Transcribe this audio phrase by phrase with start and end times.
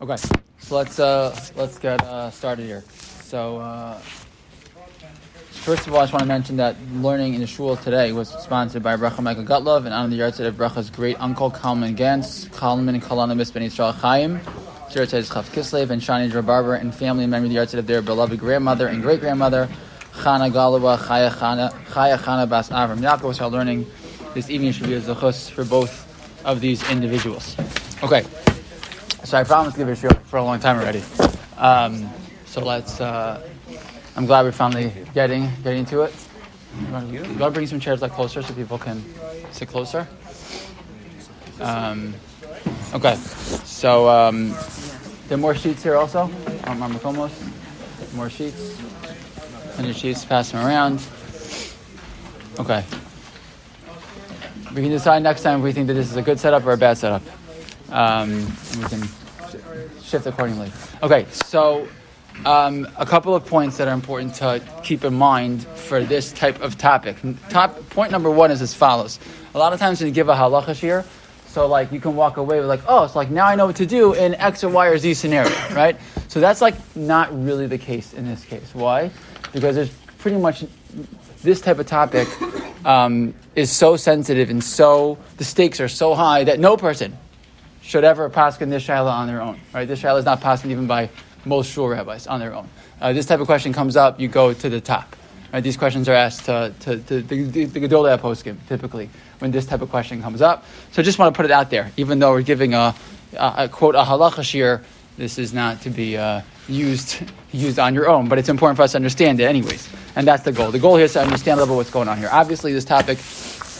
[0.00, 0.16] Okay,
[0.58, 2.82] so let's uh, let's get uh, started here.
[3.22, 3.98] So uh,
[5.50, 8.28] first of all, I just want to mention that learning in the shul today was
[8.28, 12.50] sponsored by Bracha Michael Gutlov and on the yard of Bracha's great uncle Kalman Gantz,
[12.52, 14.40] Kalman and Kalana Ben Yisrael Chaim.
[14.94, 18.86] Yahrzeit Chav Kislev and Shani Barber and family member the yahrzeit of their beloved grandmother
[18.86, 19.68] and great grandmother
[20.12, 23.34] Chana Galawa Chaya Chana Chaya Chana Bas Avram Yaakov.
[23.34, 23.86] So learning
[24.34, 26.06] this evening should be a zechus for both
[26.44, 27.56] of these individuals.
[28.02, 28.24] Okay.
[29.34, 31.02] So I promised to give a show for a long time already.
[31.58, 32.08] Um,
[32.46, 33.00] so let's.
[33.00, 33.44] Uh,
[34.14, 36.14] I'm glad we're finally getting getting to it.
[36.78, 39.02] You want to bring some chairs like closer so people can
[39.50, 40.06] sit closer.
[41.58, 42.14] Um,
[42.94, 43.16] okay,
[43.64, 44.54] so um,
[45.26, 46.30] there are more sheets here also.
[46.68, 47.34] Um, almost
[48.14, 48.80] more sheets.
[49.74, 50.24] Hundred sheets.
[50.24, 51.02] Pass them around.
[52.60, 52.84] Okay.
[54.76, 56.74] We can decide next time if we think that this is a good setup or
[56.74, 57.22] a bad setup.
[57.90, 58.46] Um,
[58.78, 59.02] we can
[60.14, 60.70] shift accordingly.
[61.02, 61.88] Okay, so
[62.44, 66.60] um, a couple of points that are important to keep in mind for this type
[66.62, 67.16] of topic.
[67.48, 69.18] Top point number one is as follows:
[69.54, 71.04] a lot of times when you give a halacha here,
[71.48, 73.76] so like you can walk away with like, oh, it's like now I know what
[73.76, 75.96] to do in X or Y or Z scenario, right?
[76.28, 78.72] So that's like not really the case in this case.
[78.72, 79.10] Why?
[79.52, 80.64] Because there's pretty much
[81.42, 82.28] this type of topic
[82.86, 87.16] um, is so sensitive and so the stakes are so high that no person
[87.84, 89.60] should ever in this shaila on their own.
[89.72, 89.86] Right?
[89.86, 91.10] This shaila is not passed even by
[91.44, 92.68] most shul rabbis on their own.
[93.00, 95.14] Uh, this type of question comes up, you go to the top.
[95.52, 95.62] Right?
[95.62, 99.66] These questions are asked to, to, to the, the, the Gedolei poskim typically when this
[99.66, 100.64] type of question comes up.
[100.92, 102.94] So I just want to put it out there, even though we're giving a,
[103.34, 104.82] a, a quote a halacha shir,
[105.18, 108.82] this is not to be uh, used used on your own, but it's important for
[108.82, 109.88] us to understand it anyways.
[110.16, 110.70] And that's the goal.
[110.70, 112.30] The goal here is to understand a little bit what's going on here.
[112.32, 113.18] Obviously, this topic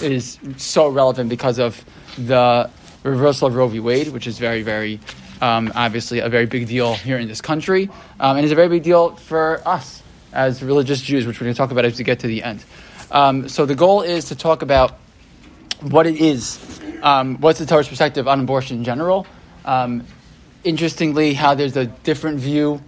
[0.03, 1.83] is so relevant because of
[2.19, 2.71] the
[3.11, 3.81] reversal of Roe v.
[3.81, 5.01] Wade, which is very, very
[5.41, 8.69] um, obviously a very big deal here in this country, um, and is a very
[8.69, 10.03] big deal for us
[10.33, 12.65] as religious Jews, which we're going to talk about as we get to the end.
[13.11, 14.99] Um, so the goal is to talk about
[15.81, 16.59] what it is,
[17.03, 19.27] um, what's the Torah's perspective on abortion in general.
[19.65, 20.07] Um,
[20.65, 22.83] interestingly, how there's a different view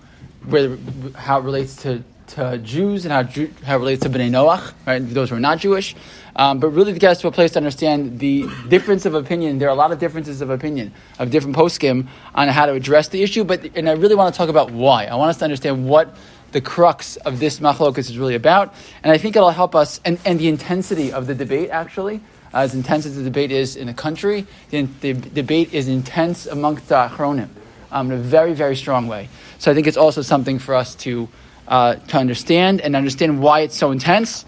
[0.46, 0.76] where
[1.14, 3.22] how it relates to to Jews and how,
[3.64, 4.98] how it relates to Bnei Noach, right?
[4.98, 5.94] Those who are not Jewish.
[6.34, 9.58] Um, but really to get us to a place to understand the difference of opinion.
[9.58, 13.08] There are a lot of differences of opinion of different poskim on how to address
[13.08, 13.42] the issue.
[13.42, 15.06] But and I really want to talk about why.
[15.06, 16.14] I want us to understand what
[16.52, 20.18] the crux of this machlokas is really about, and I think it'll help us and,
[20.24, 22.20] and the intensity of the debate actually.
[22.52, 26.88] As intense as the debate is in the country, the, the debate is intense amongst
[26.88, 27.48] the achronim
[27.90, 29.28] um, in a very, very strong way.
[29.58, 31.28] So I think it's also something for us to
[31.68, 34.44] uh, to understand and understand why it's so intense,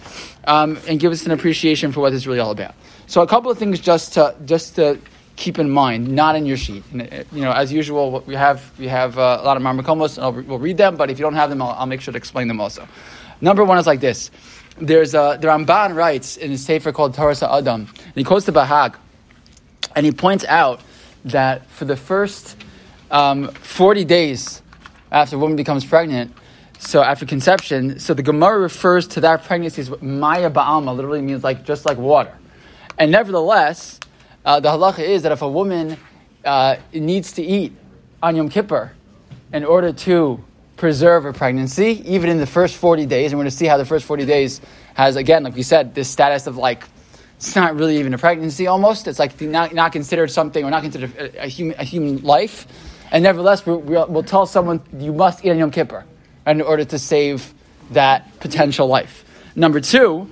[0.47, 2.75] um, and give us an appreciation for what it's really all about.
[3.07, 4.99] So, a couple of things just to just to
[5.39, 6.83] keep in mind, not in your sheet.
[6.93, 10.19] And, uh, you know, as usual, we have we have uh, a lot of marmakomos,
[10.19, 10.97] and we'll read them.
[10.97, 12.87] But if you don't have them, I'll, I'll, make sure to explain them also.
[13.41, 14.31] Number one is like this:
[14.79, 18.53] There's a, the Ramban writes in a sefer called Toras HaAdam, and he quotes the
[18.53, 18.97] Bahag,
[19.97, 20.81] and he points out
[21.25, 22.57] that for the first
[23.11, 24.63] um, 40 days
[25.11, 26.35] after a woman becomes pregnant,
[26.79, 31.43] so after conception, so the Gemara refers to that pregnancy as Maya Ba'alma, literally means
[31.43, 32.33] like just like water.
[32.97, 33.99] And nevertheless,
[34.45, 35.97] uh, the halacha is that if a woman
[36.45, 37.73] uh, needs to eat
[38.23, 38.93] on Yom Kippur
[39.53, 40.43] in order to
[40.77, 43.77] preserve her pregnancy, even in the first 40 days, and we're going to see how
[43.77, 44.61] the first 40 days
[44.95, 46.85] has, again, like we said, this status of like,
[47.37, 49.09] it's not really even a pregnancy almost.
[49.09, 52.67] It's like not, not considered something or not considered a, a, human, a human life.
[53.11, 56.05] And nevertheless, we'll, we'll tell someone, you must eat on Yom Kippur
[56.57, 57.53] in order to save
[57.91, 59.25] that potential life.
[59.55, 60.31] Number two,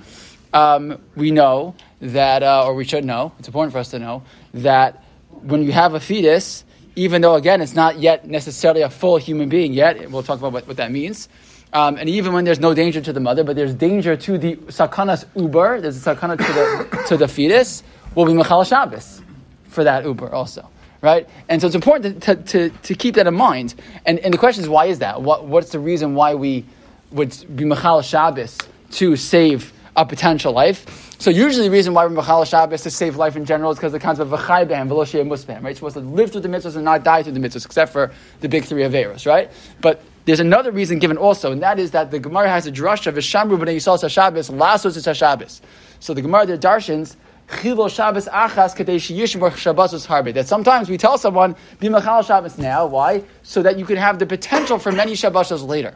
[0.53, 4.23] um, we know that, uh, or we should know, it's important for us to know,
[4.53, 6.63] that when you have a fetus,
[6.95, 10.53] even though, again, it's not yet necessarily a full human being yet, we'll talk about
[10.53, 11.29] what, what that means.
[11.73, 14.55] Um, and even when there's no danger to the mother, but there's danger to the
[14.55, 17.83] sakanas ubar, there's a sakana to the, to the fetus,
[18.15, 19.21] will be Mechal Shabbos
[19.67, 20.67] for that ubar also
[21.01, 21.27] right?
[21.49, 23.75] And so it's important to, to, to, keep that in mind.
[24.05, 25.21] And, and the question is, why is that?
[25.21, 26.65] What, what's the reason why we
[27.11, 28.57] would be Machal Shabbos
[28.91, 31.15] to save a potential life?
[31.19, 33.91] So usually the reason why we're Machal Shabbos to save life in general is because
[33.91, 35.63] the concept of V'chai B'hem, V'lo Muspam, right?
[35.63, 38.11] You're supposed to live through the mitzvahs and not die through the mitzvahs, except for
[38.41, 39.51] the big three Averos, right?
[39.81, 43.07] But there's another reason given also, and that is that the Gemara has a drush
[43.07, 45.61] of Shamru b'nei Yisrael Shabbos, Lasos Shabbos.
[45.99, 47.15] So the Gemara, the Darshans,
[47.61, 50.33] Chilo Shabbos Achas Harbe.
[50.33, 52.85] That sometimes we tell someone, be Machal Shabbos now.
[52.85, 53.23] Why?
[53.43, 55.95] So that you can have the potential for many Shabbosos later.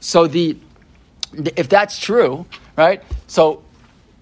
[0.00, 0.56] So the,
[1.56, 2.46] if that's true,
[2.76, 3.02] right?
[3.26, 3.62] So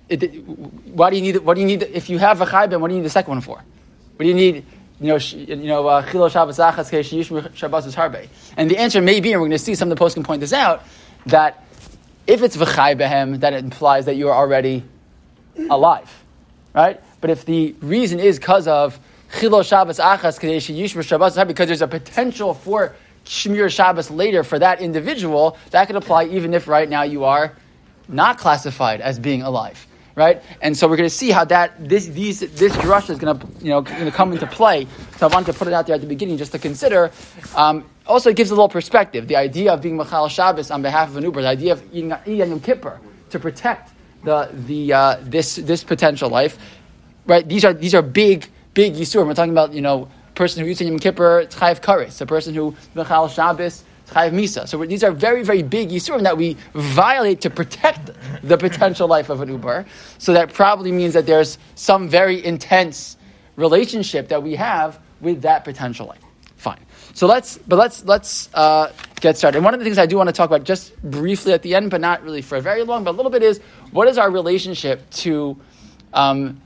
[0.09, 0.45] it,
[0.87, 2.95] why do you need, what do you need, if you have a Chaybim, what do
[2.95, 3.57] you need the second one for?
[3.57, 4.65] What do you need
[5.01, 8.29] you know, you know, uh, chilo Shabbos achas.
[8.57, 10.41] And the answer may be, and we're going to see some of the poskim point
[10.41, 10.85] this out,
[11.27, 11.65] that
[12.27, 14.83] if it's v'chai behem, then it implies that you are already
[15.69, 16.25] alive,
[16.77, 17.01] right?
[17.21, 19.01] But if the reason is because of
[19.41, 22.95] chilo Shabbos achas sheyish Shabbos because there's a potential for
[23.25, 27.53] shmir Shabbos later for that individual, that could apply even if right now you are
[28.09, 29.85] not classified as being alive
[30.17, 30.43] right?
[30.63, 33.47] And so we're going to see how that this these this drasha is going to
[33.63, 34.87] you know going to come into play.
[35.19, 37.13] So I wanted to put it out there at the beginning just to consider.
[37.55, 39.29] Um, also, it gives a little perspective.
[39.29, 42.15] The idea of being Machal Shabbos on behalf of an ubar, the idea of eating,
[42.25, 42.99] eating Yom Kippur
[43.31, 43.93] to protect
[44.25, 46.59] the the uh, this this potential life,
[47.27, 47.49] right?
[47.49, 49.27] These are these are big big yisurim.
[49.27, 52.75] We're talking about you know person who eats Yom Kippur, Chayiv Kares, a person who
[52.95, 54.69] Machal Shabbos Chayiv Misa.
[54.69, 58.11] So these are very, very big Yisurim that we violate to protect
[58.43, 59.87] the potential life of an ubar.
[60.19, 63.17] So that probably means that there's some very intense
[63.57, 66.26] relationship that we have with that potential life.
[67.17, 68.93] So let's, but let's let's uh,
[69.23, 69.57] get started.
[69.57, 71.75] And one of the things I do want to talk about just briefly at the
[71.75, 73.59] end, but not really for very long, but a little bit is
[73.91, 75.57] what is our relationship to
[76.13, 76.61] um,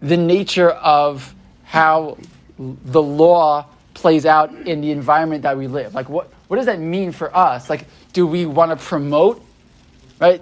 [0.00, 1.34] the nature of
[1.64, 2.18] how
[2.56, 5.92] the law plays out in the environment that we live.
[5.92, 7.68] Like, what, what does that mean for us?
[7.68, 9.44] Like, do we want to promote,
[10.20, 10.40] right,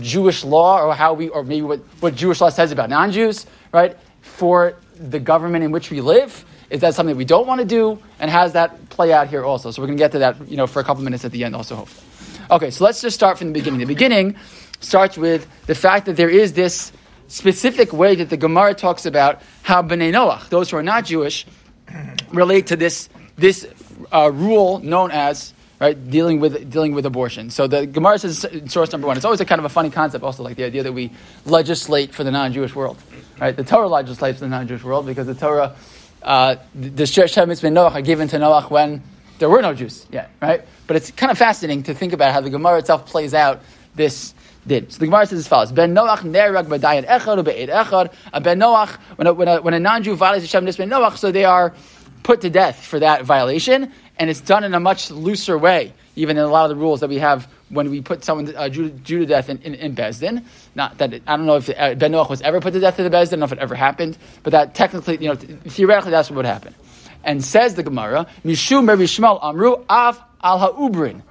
[0.00, 3.96] Jewish law or how we, or maybe what, what Jewish law says about non-Jews, right,
[4.20, 6.44] for the government in which we live?
[6.70, 7.98] Is that something we don't want to do?
[8.18, 9.70] And how does that play out here also?
[9.70, 11.44] So we're going to get to that, you know, for a couple minutes at the
[11.44, 12.06] end also, hopefully.
[12.50, 13.80] Okay, so let's just start from the beginning.
[13.80, 14.36] The beginning
[14.80, 16.92] starts with the fact that there is this
[17.28, 21.46] specific way that the Gemara talks about how Bnei Noach, those who are not Jewish,
[22.32, 23.66] relate to this this
[24.12, 27.50] uh, rule known as right dealing with dealing with abortion.
[27.50, 29.16] So the Gemara says source number one.
[29.16, 31.10] It's always a kind of a funny concept, also like the idea that we
[31.44, 32.96] legislate for the non-Jewish world.
[33.40, 35.76] Right, the Torah legislates for the non-Jewish world because the Torah,
[36.22, 39.02] uh, the Shem Mitzvah Noach are given to Noach when
[39.38, 40.30] there were no Jews yet.
[40.40, 43.62] Right, but it's kind of fascinating to think about how the Gemara itself plays out
[43.94, 44.34] this
[44.66, 44.92] did.
[44.92, 48.12] So the Gemara says as follows: Ben Noach nerag b'dayan echad ube'ed echad.
[48.32, 51.30] A Ben Noach when a, when a, when a non-Jew violates Hashem Ben Noach, so
[51.30, 51.74] they are
[52.22, 56.36] put to death for that violation, and it's done in a much looser way, even
[56.36, 58.90] in a lot of the rules that we have when we put someone uh, Jew,
[58.90, 60.44] Jew to death in, in, in Beis Din.
[60.74, 62.98] Not that it, I don't know if uh, Ben Noach was ever put to death
[62.98, 63.38] in the Beis Din.
[63.38, 66.36] I don't know if it ever happened, but that technically, you know, theoretically, that's what
[66.36, 66.74] would happen.
[67.22, 71.22] And says the Gemara, Mishum Shmuel Amru Av Al Ha'ubrin.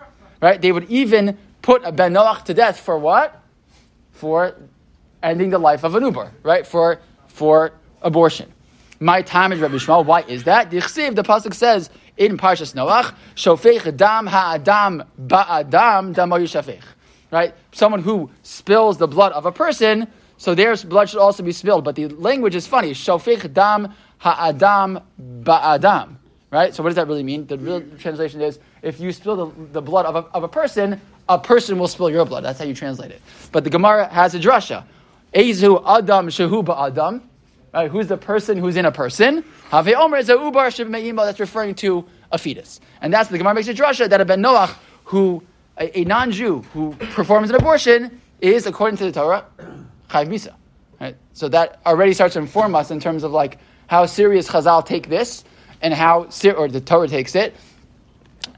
[0.42, 0.62] Right?
[0.62, 3.42] They would even put a Ben Noach to death for what?
[4.12, 4.56] For
[5.24, 6.66] ending the life of an ubar, right?
[6.66, 8.52] For for abortion.
[9.00, 10.06] My time is Rabbi Shmuel.
[10.06, 10.70] Why is that?
[10.70, 16.84] The the pasuk says in Parshas Noach, "Shofech dam ha'adam ba'adam damo yishafech."
[17.32, 20.08] Right, someone who spills the blood of a person,
[20.38, 21.84] so their blood should also be spilled.
[21.84, 22.92] But the language is funny.
[22.92, 26.18] Shofech dam ha'adam ba'adam.
[26.52, 26.74] Right.
[26.74, 27.48] So what does that really mean?
[27.48, 31.02] The real translation is: if you spill the, the blood of a, of a person,
[31.28, 32.46] a person will spill your blood.
[32.46, 33.22] That's how you translate it.
[33.52, 34.86] But the Gemara has a drasha.
[35.34, 37.22] Ezu adam shehu ba'adam
[37.76, 37.92] Right?
[37.92, 39.44] Who's the person who's in a person?
[39.70, 42.80] Have Omer is a ubar that's referring to a fetus.
[43.02, 44.74] And that's the Gemara makes a drasha that a ben Noach,
[45.04, 45.44] who,
[45.78, 49.46] a, a non-Jew who performs an abortion, is, according to the Torah,
[50.10, 50.54] chayv misa.
[51.02, 51.18] Right?
[51.34, 53.58] So that already starts to inform us in terms of like
[53.88, 55.44] how serious Chazal take this
[55.82, 57.54] and how, or the Torah takes it,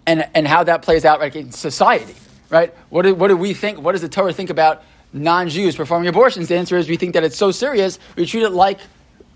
[0.06, 2.14] and, and how that plays out in society.
[2.52, 2.72] Right?
[2.90, 3.80] What do, what do we think?
[3.80, 6.50] What does the Torah think about non-Jews performing abortions?
[6.50, 8.80] The answer is we think that it's so serious, we treat it like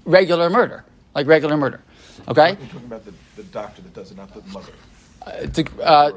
[0.06, 0.84] regular murder,
[1.16, 1.82] like regular murder.
[2.28, 2.50] Okay?
[2.50, 4.72] You're talking about the, the doctor that does it, not the mother.
[5.26, 6.12] Uh, to, uh,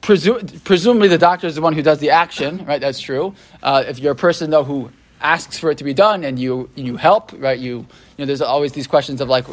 [0.00, 2.80] presu- presumably, the doctor is the one who does the action, right?
[2.80, 3.34] That's true.
[3.62, 6.70] Uh, if you're a person though who asks for it to be done and you
[6.74, 7.58] you help, right?
[7.58, 7.86] You you
[8.18, 9.46] know, there's always these questions of like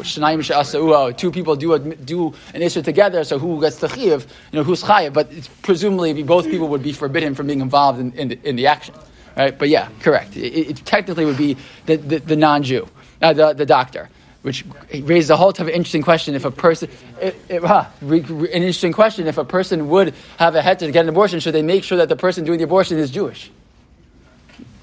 [1.16, 4.26] two people do a, do an issue together, so who gets the chiv?
[4.50, 5.12] You know, who's chayiv?
[5.12, 5.30] But
[5.62, 8.94] presumably, both people would be forbidden from being involved in, in, the, in the action,
[9.36, 9.56] right?
[9.56, 10.36] But yeah, correct.
[10.36, 12.88] It, it technically would be the, the, the non-Jew
[13.22, 14.08] uh, the, the doctor,
[14.42, 16.34] which raises a whole type of interesting question.
[16.34, 20.14] If a person, it, it, uh, re, re, an interesting question, if a person would
[20.38, 22.58] have a head to get an abortion, should they make sure that the person doing
[22.58, 23.50] the abortion is Jewish?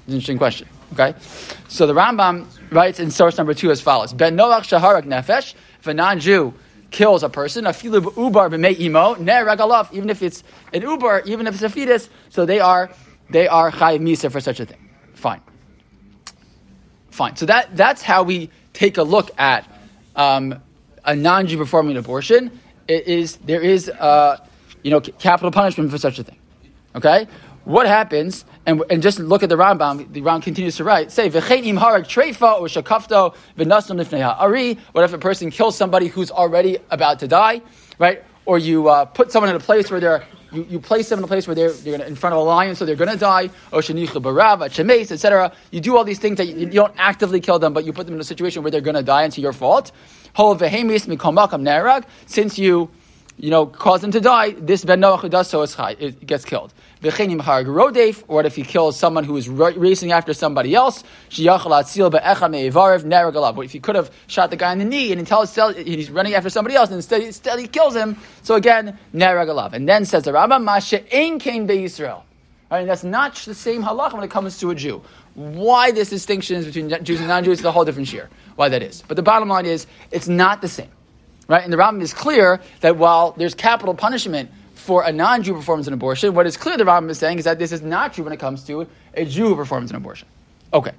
[0.06, 0.68] Interesting question.
[0.92, 1.14] Okay,
[1.68, 5.54] so the Rambam writes in source number two as follows: Ben Noach shaharak nefesh.
[5.80, 6.54] If a non-Jew
[6.90, 11.54] kills a person, a filu ubar imo ne even if it's an ubar, even if
[11.54, 12.90] it's a fetus, so they are
[13.30, 14.88] they are chayiv misa for such a thing.
[15.14, 15.40] Fine.
[17.14, 17.36] Fine.
[17.36, 19.64] So that, that's how we take a look at
[20.16, 20.60] um,
[21.04, 22.50] a non-Jew performing abortion.
[22.88, 24.44] It is, there is, uh,
[24.82, 26.36] you know, capital punishment for such a thing.
[26.96, 27.28] Okay?
[27.64, 28.44] what happens?
[28.66, 30.12] And, and just look at the Rambam.
[30.12, 31.10] The Rambam continues to write.
[31.10, 34.78] Say v'chein im harag treifa or shakafto v'nasam lifnei ari.
[34.92, 37.62] What if a person kills somebody who's already about to die,
[37.98, 38.22] right?
[38.46, 41.24] Or you uh, put someone in a place where they're you, you place them in
[41.24, 43.16] a place where they're, they're gonna, in front of a lion, so they're going to
[43.16, 43.50] die.
[43.72, 45.52] Or shenichu barava, chemes, etc.
[45.70, 48.06] You do all these things that you, you, don't actively kill them, but you put
[48.06, 49.92] them in a situation where they're going to die, and it's your fault.
[50.34, 52.04] Ho vehemis mikomakam nerag.
[52.26, 52.90] Since you
[53.36, 56.24] you know, cause him to die, this Ben Noach who does so is high, it
[56.24, 56.72] gets killed.
[57.02, 61.02] V'chenim harg rodef, or what if he kills someone who is racing after somebody else?
[61.30, 63.62] Shiyachal atzil be'echa me'evarev neragalav.
[63.64, 66.48] If he could have shot the guy in the knee and until he's running after
[66.48, 68.16] somebody else and instead, instead he kills him?
[68.42, 69.72] So again, neragalav.
[69.72, 72.22] And then says the Rambam, Masha ein kain be'Yisrael.
[72.70, 75.02] Right, and that's not the same halacha when it comes to a Jew.
[75.34, 78.30] Why this distinction is between Jews and non-Jews is a whole different shear.
[78.56, 79.02] Why that is.
[79.06, 80.88] But the bottom line is, it's not the same.
[81.48, 81.62] Right?
[81.62, 85.86] And the Rambam is clear that while there's capital punishment for a non-Jew who performs
[85.88, 88.24] an abortion, what is clear the Rambam is saying is that this is not true
[88.24, 90.28] when it comes to a Jew who performs an abortion.
[90.72, 90.92] Okay.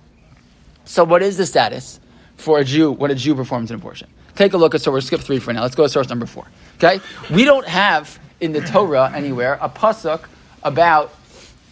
[0.85, 1.99] So what is the status
[2.37, 4.07] for a Jew when a Jew performs an abortion?
[4.35, 5.61] Take a look at, so we'll skip three for now.
[5.61, 6.45] Let's go to source number four.
[6.77, 6.99] Okay?
[7.31, 10.25] We don't have in the Torah anywhere a pasuk
[10.63, 11.13] about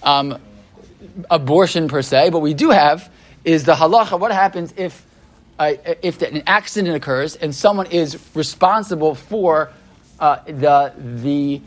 [0.01, 0.39] um,
[1.29, 3.11] abortion per se, but we do have
[3.43, 4.19] is the halacha.
[4.19, 5.05] What happens if
[5.59, 9.71] uh, if an accident occurs and someone is responsible for
[10.19, 11.61] uh, the the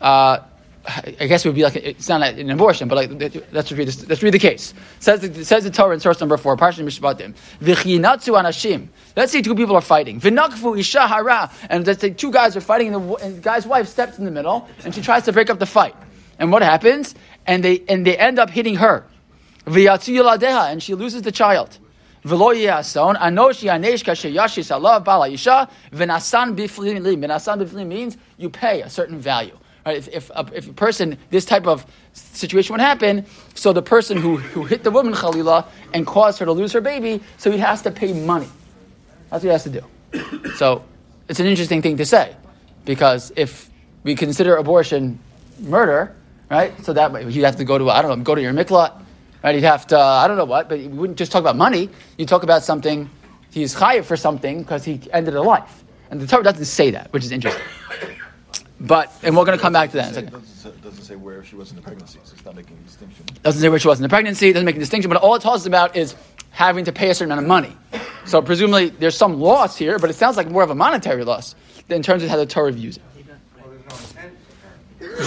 [0.00, 0.40] uh,
[0.86, 4.08] I guess it would be like it's not an abortion, but like let's read this,
[4.08, 4.72] let's read the case.
[4.72, 7.34] It says it says the Torah in source number four, Parshat Mishpatim.
[7.60, 8.88] V'chinatzu anashim.
[9.14, 10.20] Let's say two people are fighting.
[10.20, 13.66] V'nakfu isha hara, and let's say two guys are fighting, and the, and the guy's
[13.66, 15.94] wife steps in the middle, and she tries to break up the fight.
[16.38, 17.14] And what happens?
[17.46, 19.04] And they and they end up hitting her.
[19.66, 21.78] V'yatzu and she loses the child.
[22.24, 22.96] Yashis
[24.70, 27.16] alav bala yisha v'nasan biflim li.
[27.16, 29.56] V'nasan biflim means you pay a certain value.
[29.86, 29.96] Right?
[29.96, 33.24] If, if, a, if a person, this type of situation would happen,
[33.54, 36.80] so the person who, who hit the woman, Khalila, and caused her to lose her
[36.80, 38.48] baby, so he has to pay money.
[39.30, 40.50] That's what he has to do.
[40.56, 40.84] so
[41.28, 42.36] it's an interesting thing to say,
[42.84, 43.70] because if
[44.02, 45.18] we consider abortion
[45.60, 46.14] murder,
[46.50, 49.00] right, so that you have to go to, I don't know, go to your miklat,
[49.42, 51.88] right, you'd have to, I don't know what, but you wouldn't just talk about money,
[52.16, 53.08] you talk about something,
[53.50, 55.84] he's chayiv for something because he ended a life.
[56.10, 57.62] And the Torah doesn't say that, which is interesting.
[58.80, 60.16] But and we're going to come back to that.
[60.16, 62.86] It doesn't, doesn't say where she was in the pregnancy, so it's not making a
[62.86, 63.26] distinction.
[63.42, 64.52] Doesn't say where she was in the pregnancy.
[64.52, 65.10] Doesn't make a distinction.
[65.10, 66.16] But all it talks about is
[66.50, 67.76] having to pay a certain amount of money.
[68.24, 71.54] So presumably there's some loss here, but it sounds like more of a monetary loss
[71.88, 73.02] than in terms of how the Torah views it.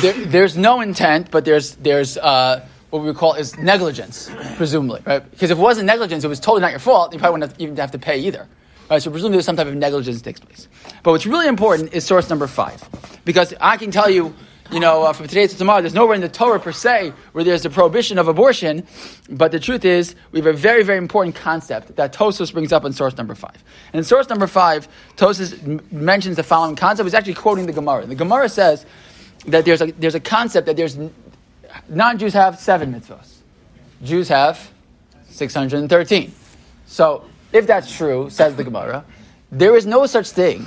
[0.02, 5.02] There, there's no intent, but there's there's uh, what we would call is negligence, presumably,
[5.08, 5.28] right?
[5.32, 7.12] Because if it wasn't negligence, it was totally not your fault.
[7.12, 8.48] You probably wouldn't have, even have to pay either.
[8.88, 10.68] Right, so presumably there's some type of negligence takes place.
[11.02, 12.88] But what's really important is source number five.
[13.26, 14.36] Because I can tell you,
[14.72, 17.44] you know, uh, from today to tomorrow, there's nowhere in the Torah per se where
[17.44, 18.86] there's a prohibition of abortion.
[19.28, 22.86] But the truth is, we have a very, very important concept that Tosfos brings up
[22.86, 23.64] in source number five.
[23.92, 27.08] And in source number five, Tosfos m- mentions the following concept.
[27.08, 28.06] He's actually quoting the Gemara.
[28.06, 28.86] The Gemara says
[29.48, 30.96] that there's a, there's a concept that there's
[31.90, 33.38] non Jews have seven mitzvahs,
[34.04, 34.72] Jews have
[35.30, 36.34] 613.
[36.86, 39.06] So if that's true, says the Gemara,
[39.52, 40.66] there is no such thing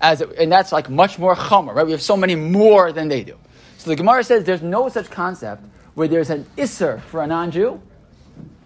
[0.00, 1.86] as, and that's like much more chomer, right?
[1.86, 3.36] We have so many more than they do.
[3.78, 5.62] So the Gemara says there's no such concept
[5.94, 7.80] where there's an isser for a non-Jew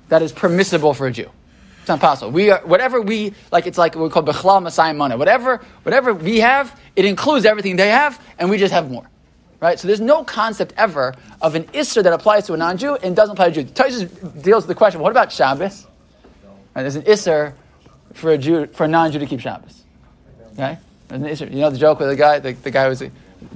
[0.09, 1.31] that is permissible for a Jew.
[1.81, 2.31] It's not possible.
[2.31, 5.17] We are, whatever we, like it's like what we call bechlal masayim mana.
[5.17, 9.09] Whatever, whatever we have, it includes everything they have, and we just have more.
[9.63, 9.79] Right?
[9.79, 13.35] So there's no concept ever of an isser that applies to a non-Jew and doesn't
[13.35, 13.71] apply to a Jew.
[13.73, 15.87] Tosfos deals with the question, what about Shabbos?
[16.75, 17.55] Right, there's an isser
[18.13, 19.85] for a Jew, for a non-Jew to keep Shabbos.
[20.55, 20.79] Okay?
[21.07, 21.53] There's an Isser.
[21.53, 23.03] You know the joke with the guy, the, the guy was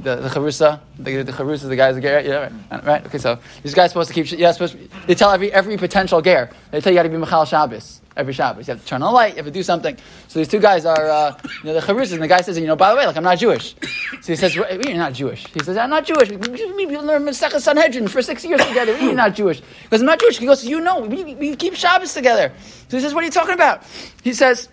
[0.03, 3.07] the the charusa, the, the charusa, the guy's a ger, yeah, right, right?
[3.07, 4.31] Okay, so this guy's are supposed to keep.
[4.39, 4.75] Yeah, supposed.
[4.75, 6.51] To, they tell every every potential ger.
[6.71, 8.67] They tell you got to be mechal Shabbos every Shabbos.
[8.67, 9.33] You have to turn on a light.
[9.33, 9.97] You have to do something.
[10.29, 12.67] So these two guys are, uh, you know, the charusa, and the guy says, you
[12.67, 13.75] know, by the way, like I'm not Jewish.
[14.23, 15.47] So he says, you're not Jewish.
[15.53, 16.31] He says, I'm not Jewish.
[16.31, 18.97] We, we, learned Masechah Sanhedrin for six years together.
[18.99, 19.63] You're not Jewish.
[19.83, 20.39] Because I'm not Jewish.
[20.39, 22.53] He goes, you know, we, we keep Shabbos together.
[22.89, 23.85] So he says, what are you talking about?
[24.23, 24.69] He says,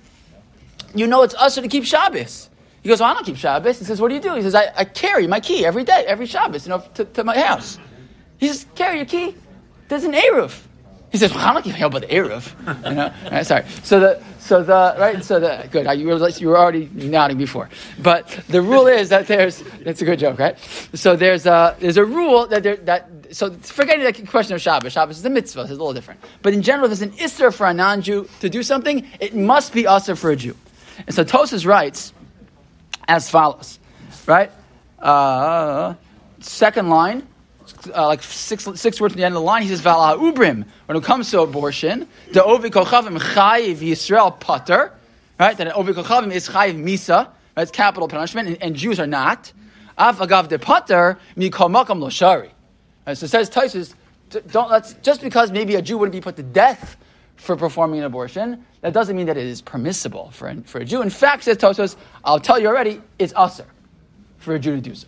[0.95, 2.49] you know, it's us to keep Shabbos.
[2.83, 3.79] He goes, well, I don't keep Shabbos.
[3.79, 4.35] He says, what do you do?
[4.35, 7.23] He says, I, I carry my key every day, every Shabbos, you know, to, to
[7.23, 7.79] my house.
[8.37, 9.35] He says, carry your key.
[9.87, 10.59] There's an Eruv.
[11.09, 12.89] He says, well, I don't give hell the Eruv.
[12.89, 13.13] You know?
[13.31, 13.65] Right, sorry.
[13.83, 15.85] So the, so the, right, so the, good.
[15.97, 17.69] You were, you were already nodding before.
[17.99, 20.57] But the rule is that there's, that's a good joke, right?
[20.93, 24.91] So there's a, there's a rule that there, that, so forgetting the question of Shabbos.
[24.91, 26.19] Shabbos is a mitzvah, it's a little different.
[26.41, 29.71] But in general, if there's an Isser for a non-Jew to do something, it must
[29.71, 30.57] be Isser for a Jew.
[31.05, 32.11] And so Tosfos writes,
[33.07, 33.79] as follows,
[34.25, 34.51] right?
[34.99, 35.95] Uh,
[36.39, 37.27] second line,
[37.93, 39.61] uh, like six, six words at the end of the line.
[39.63, 40.65] He says, Vala ubrim.
[40.85, 44.93] When it comes to abortion, the ovi kochavim chayiv Yisrael pater,
[45.39, 45.57] right?
[45.57, 49.51] That ovi kochavim is chayiv misa, that's capital punishment, and, and Jews are not.
[49.97, 52.51] Av agav de pater mikol makam lo shari.
[53.05, 53.93] Right, so says Tosfos,
[54.51, 56.97] don't let's just because maybe a Jew wouldn't be put to death
[57.35, 60.85] for performing an abortion, that doesn't mean that it is permissible for a, for a
[60.85, 61.01] Jew.
[61.01, 63.65] In fact, says Tosfos, I'll tell you already, it's usher
[64.37, 65.07] for a Jew to do so.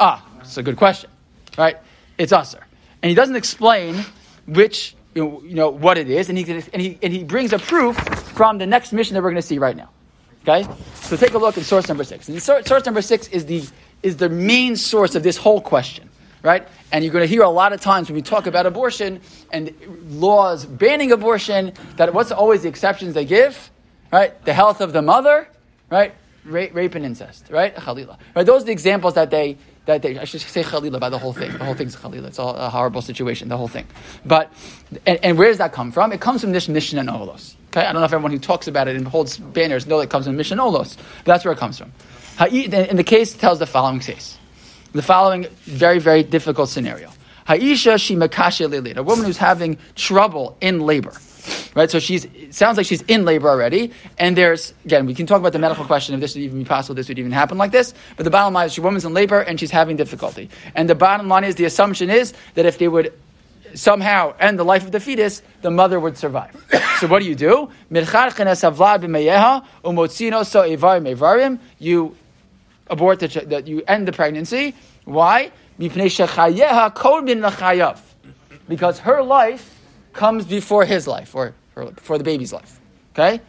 [0.00, 1.10] Ah, it's a good question,
[1.56, 1.76] right?
[2.18, 2.64] It's usher,
[3.02, 4.04] and he doesn't explain
[4.46, 7.52] which you know, you know what it is, and he and he and he brings
[7.52, 9.90] a proof from the next Mishnah that we're going to see right now.
[10.42, 12.28] Okay, so take a look at source number six.
[12.28, 13.62] And source, source number six is the
[14.02, 16.08] is the main source of this whole question
[16.42, 16.66] right?
[16.90, 19.20] And you're going to hear a lot of times when we talk about abortion
[19.52, 19.74] and
[20.08, 23.70] laws banning abortion that what's always the exceptions they give,
[24.12, 24.42] right?
[24.44, 25.48] The health of the mother,
[25.90, 26.14] right?
[26.44, 27.74] Rape, rape and incest, right?
[27.74, 28.44] Khalila, right?
[28.44, 31.32] Those are the examples that they that they I should say Khalila by the whole
[31.32, 31.52] thing.
[31.52, 32.26] The whole thing's Khalila.
[32.28, 33.48] It's a horrible situation.
[33.48, 33.86] The whole thing,
[34.24, 34.52] but
[35.06, 36.12] and, and, where does that come from?
[36.12, 37.54] It comes from this Mishnah and Oholos.
[37.68, 40.04] Okay, I don't know if everyone who talks about it and holds banners know that
[40.04, 40.96] it comes from Mishnah Oholos.
[40.96, 41.92] But that's where it comes from.
[42.50, 44.36] In the case, tells the following case
[44.92, 47.10] the following very, very difficult scenario.
[47.46, 51.12] Haisha shimakashe lilid, a woman who's having trouble in labor.
[51.74, 52.26] Right, so she's.
[52.26, 55.06] It sounds like she's in labor already, and there's again.
[55.06, 56.94] We can talk about the medical question if this would even be possible.
[56.94, 57.94] This would even happen like this.
[58.16, 60.50] But the bottom line is, she woman's in labor and she's having difficulty.
[60.76, 63.12] And the bottom line is, the assumption is that if they would
[63.74, 66.54] somehow end the life of the fetus, the mother would survive.
[67.00, 67.70] so what do you do?
[71.78, 72.16] You
[72.88, 74.74] abort the, that you end the pregnancy.
[75.04, 75.50] Why?
[78.68, 79.78] Because her life
[80.12, 82.80] comes before his life, or, or before the baby's life.
[83.14, 83.40] Okay?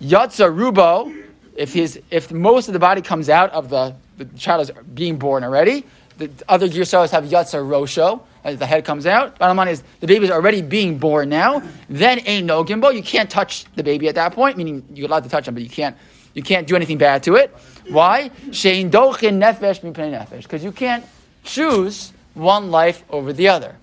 [0.00, 1.24] Yatza rubo,
[1.56, 5.18] if his if most of the body comes out of the, the child is being
[5.18, 5.84] born already,
[6.18, 9.38] the other girsos have yatza rosho, as the head comes out.
[9.38, 11.62] Bottom line is the baby is already being born now.
[11.88, 12.94] Then ain't no gimbo.
[12.94, 15.62] You can't touch the baby at that point, meaning you're allowed to touch him, but
[15.62, 15.96] you can't
[16.38, 17.52] you can't do anything bad to it.
[17.88, 18.30] Why?
[18.50, 20.42] Shein dochin nefesh nefesh.
[20.44, 21.04] Because you can't
[21.42, 23.74] choose one life over the other.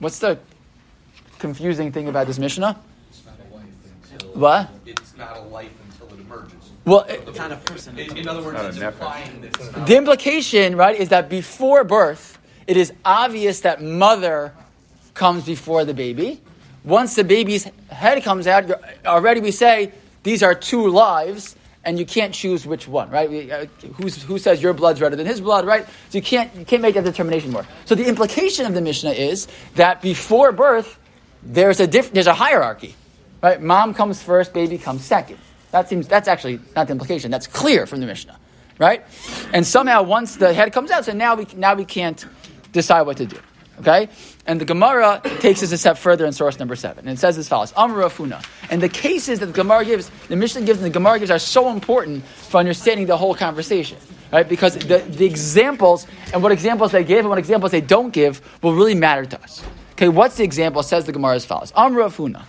[0.00, 0.38] What's the
[1.38, 2.78] confusing thing about this Mishnah?
[3.08, 4.70] It's not a life what?
[4.84, 6.72] It's not a life until it emerges.
[6.84, 7.98] Well, it's not a person.
[7.98, 11.84] In, in other words, it's implying that it's not the implication, right, is that before
[11.84, 14.52] birth, it is obvious that mother
[15.14, 16.42] comes before the baby.
[16.84, 18.70] Once the baby's head comes out,
[19.06, 23.50] already we say these are two lives, and you can't choose which one, right?
[23.50, 25.86] Uh, who says your blood's redder than his blood, right?
[26.10, 27.66] So you can't, you can't make that determination more.
[27.86, 30.98] So the implication of the Mishnah is that before birth,
[31.42, 32.94] there's a, diff- there's a hierarchy,
[33.42, 33.60] right?
[33.60, 35.38] Mom comes first, baby comes second.
[35.70, 37.30] That seems, that's actually not the implication.
[37.30, 38.38] That's clear from the Mishnah,
[38.78, 39.04] right?
[39.54, 42.26] And somehow once the head comes out, so now we, now we can't
[42.72, 43.38] decide what to do.
[43.80, 44.08] Okay?
[44.46, 47.06] And the Gemara takes us a step further in source number seven.
[47.06, 48.44] And it says as follows Amr Rav Huna.
[48.70, 51.38] And the cases that the Gemara gives, the Mishnah gives and the Gemara gives are
[51.38, 53.98] so important for understanding the whole conversation.
[54.32, 54.48] Right?
[54.48, 58.40] Because the, the examples and what examples they give and what examples they don't give
[58.62, 59.62] will really matter to us.
[59.92, 60.82] Okay, what's the example?
[60.82, 62.44] Says the Gemara as follows Amr Rav Huna.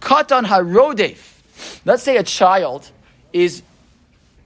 [0.00, 1.40] Katan Harodef.
[1.84, 2.90] Let's say a child
[3.32, 3.62] is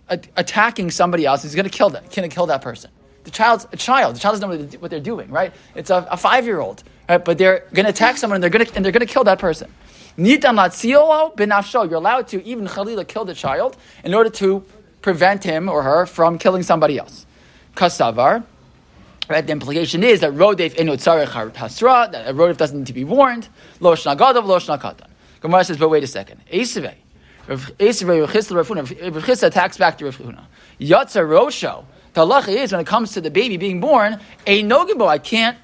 [0.08, 2.90] attacking somebody else, he's going to kill that, going to kill that person.
[3.29, 4.17] The child's a child.
[4.17, 5.53] The child doesn't know what they're doing, right?
[5.75, 7.23] It's a, a five year old, right?
[7.23, 9.25] But they're going to attack someone and they're going to and they're going to kill
[9.25, 9.71] that person.
[10.17, 10.88] You're allowed to
[12.43, 14.64] even chalila kill the child in order to
[15.03, 17.27] prevent him or her from killing somebody else.
[17.77, 18.45] Kasavar.
[19.29, 23.47] Right, the implication is that rodef hasra, that a rodef doesn't need to be warned.
[23.81, 25.07] Lo shnagadav, lo shnakatan.
[25.43, 26.41] Gemara says, but wait a second.
[26.51, 26.95] Esave.
[27.47, 30.45] Rav Chisda attacks back to Rav Huna.
[30.81, 31.85] Yatza rosho.
[32.14, 35.59] The halacha is when it comes to the baby being born, a nogibo, I can't,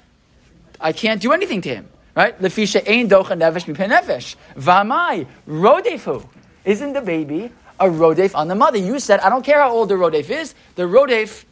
[0.79, 1.89] I can't do anything to him.
[2.15, 2.39] Right?
[2.41, 4.35] Lefisha ein docha nefesh mipen nefesh.
[4.55, 6.25] Vamai rodefu.
[6.63, 8.77] Isn't the baby a rodef on the mother?
[8.77, 10.55] You said I don't care how old the rodef is.
[10.75, 11.43] The rodef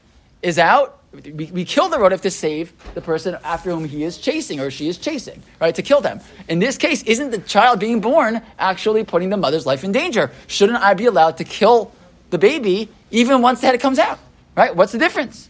[0.41, 0.99] is out.
[1.12, 4.71] We, we kill the rodef to save the person after whom he is chasing or
[4.71, 5.75] she is chasing, right?
[5.75, 6.21] To kill them.
[6.47, 10.32] In this case, isn't the child being born actually putting the mother's life in danger?
[10.47, 11.91] Shouldn't I be allowed to kill
[12.29, 14.17] the baby even once the head comes out?
[14.55, 14.75] Right?
[14.75, 15.49] What's the difference?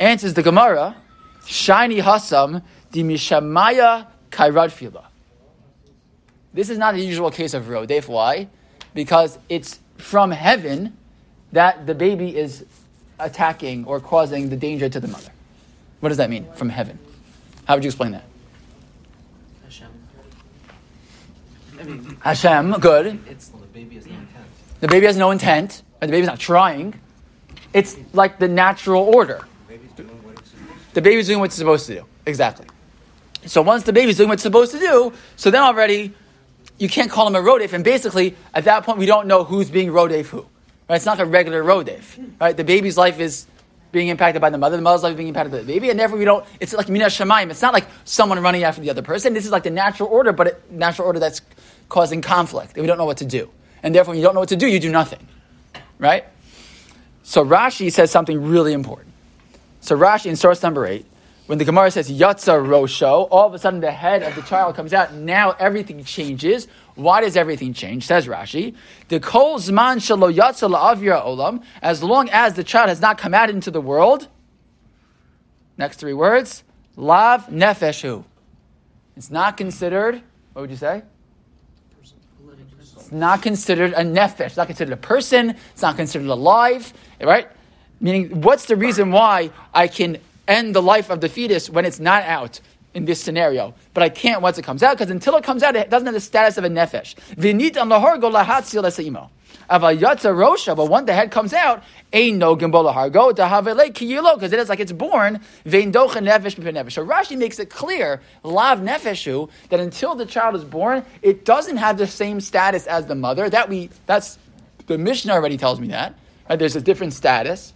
[0.00, 0.96] Answers the Gemara,
[1.46, 5.04] shiny hasam di mishamaya kairad fila.
[6.52, 8.08] This is not the usual case of rodef.
[8.08, 8.48] Why?
[8.94, 10.96] Because it's from heaven
[11.52, 12.64] that the baby is
[13.18, 15.30] attacking or causing the danger to the mother.
[16.00, 16.46] What does that mean?
[16.54, 16.98] From heaven.
[17.64, 18.24] How would you explain that?
[19.64, 19.88] Hashem.
[21.78, 23.20] I mean, Hashem, good.
[23.28, 24.46] It's the baby has no intent.
[24.80, 26.94] The baby has no intent, and the baby's not trying.
[27.78, 29.44] It's like the natural order.
[30.94, 32.04] the baby's doing what it's supposed to do.
[32.26, 32.66] Exactly.
[33.46, 36.12] So once the baby's doing what it's supposed to do, so then already
[36.78, 39.70] you can't call him a rodef, and basically at that point we don't know who's
[39.70, 40.46] being rodef who.
[40.88, 40.96] Right?
[40.96, 42.18] It's not a regular rodef.
[42.40, 42.56] Right?
[42.56, 43.46] The baby's life is
[43.92, 45.98] being impacted by the mother, the mother's life is being impacted by the baby, and
[45.98, 46.44] therefore we don't.
[46.60, 47.50] It's like mina shemaim.
[47.50, 49.34] It's not like someone running after the other person.
[49.34, 51.40] This is like the natural order, but it, natural order that's
[51.88, 53.50] causing conflict, and we don't know what to do.
[53.82, 55.26] And therefore, when you don't know what to do, you do nothing.
[55.98, 56.24] Right?
[57.28, 59.12] So Rashi says something really important.
[59.80, 61.04] So Rashi in source number eight,
[61.44, 64.76] when the Gemara says Yatza Rosho, all of a sudden the head of the child
[64.76, 65.12] comes out.
[65.12, 66.68] Now everything changes.
[66.94, 68.06] Why does everything change?
[68.06, 68.74] Says Rashi,
[69.08, 73.34] the Kol Zman Shalo Yatza La'avira Olam, as long as the child has not come
[73.34, 74.26] out into the world.
[75.76, 76.64] Next three words,
[76.96, 78.24] Lav Nefeshu.
[79.18, 80.22] It's not considered.
[80.54, 81.02] What would you say?
[83.10, 84.46] Not considered a nefesh.
[84.46, 85.50] It's not considered a person.
[85.72, 86.92] It's not considered alive.
[87.20, 87.48] Right?
[88.00, 91.98] Meaning, what's the reason why I can end the life of the fetus when it's
[91.98, 92.60] not out
[92.94, 93.74] in this scenario?
[93.94, 96.14] But I can't once it comes out because until it comes out, it doesn't have
[96.14, 97.14] the status of a nefesh.
[99.68, 104.52] Avayatza rosha, but when the head comes out, ain't no gimbola hargo dahavele kiyilo, because
[104.52, 105.40] it is like it's born.
[105.64, 106.92] Vein docha nefesh nefesh.
[106.92, 111.76] So Rashi makes it clear, lav nefeshu, that until the child is born, it doesn't
[111.76, 113.50] have the same status as the mother.
[113.50, 114.38] That we that's
[114.86, 116.14] the Mishnah already tells me that.
[116.48, 116.58] Right?
[116.58, 117.74] There's a different status.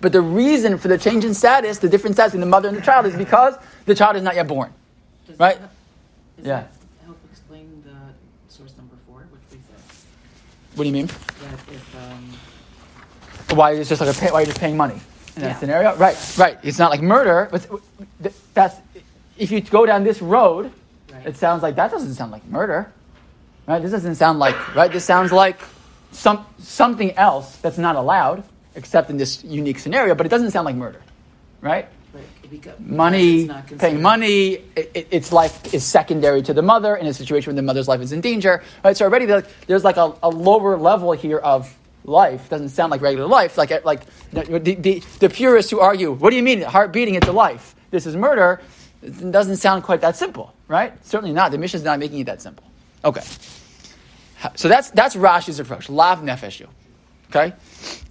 [0.00, 2.76] But the reason for the change in status, the different status in the mother and
[2.76, 4.72] the child, is because the child is not yet born.
[5.26, 5.58] Does Right?
[5.58, 5.70] That,
[6.46, 6.60] Yeah.
[6.60, 6.68] that
[7.06, 7.96] help explain the
[8.52, 9.80] source number four, which we said
[10.76, 11.08] What do you mean?
[11.96, 15.00] um, Why it's just like a pay, why you're just paying money
[15.36, 15.58] in that Yeah.
[15.58, 15.96] scenario?
[15.96, 16.58] Right, right.
[16.62, 17.66] It's not like murder, but
[18.52, 18.76] that's
[19.38, 20.70] if you go down this road,
[21.12, 21.26] Right.
[21.26, 22.92] it sounds like that doesn't sound like murder,
[23.66, 23.80] right?
[23.80, 24.92] This doesn't sound like right.
[24.92, 25.58] This sounds like
[26.12, 30.14] some something else that's not allowed, except in this unique scenario.
[30.14, 31.00] But it doesn't sound like murder,
[31.62, 31.88] right?
[32.46, 37.06] Like, because, money, paying money, it, it, its life is secondary to the mother in
[37.06, 38.62] a situation where the mother's life is in danger.
[38.84, 38.96] Right?
[38.96, 42.48] So already there's, there's like a, a lower level here of life.
[42.48, 43.58] Doesn't sound like regular life.
[43.58, 47.16] Like uh, like the, the, the purists who argue, what do you mean heart beating?
[47.16, 47.74] A life.
[47.90, 48.60] This is murder.
[49.02, 50.92] It doesn't sound quite that simple, right?
[51.04, 51.50] Certainly not.
[51.50, 52.64] The Mishnah is not making it that simple.
[53.04, 53.22] Okay.
[54.54, 55.88] So that's that's Rashi's approach.
[55.88, 56.68] Lav nefeshu.
[57.30, 57.52] Okay?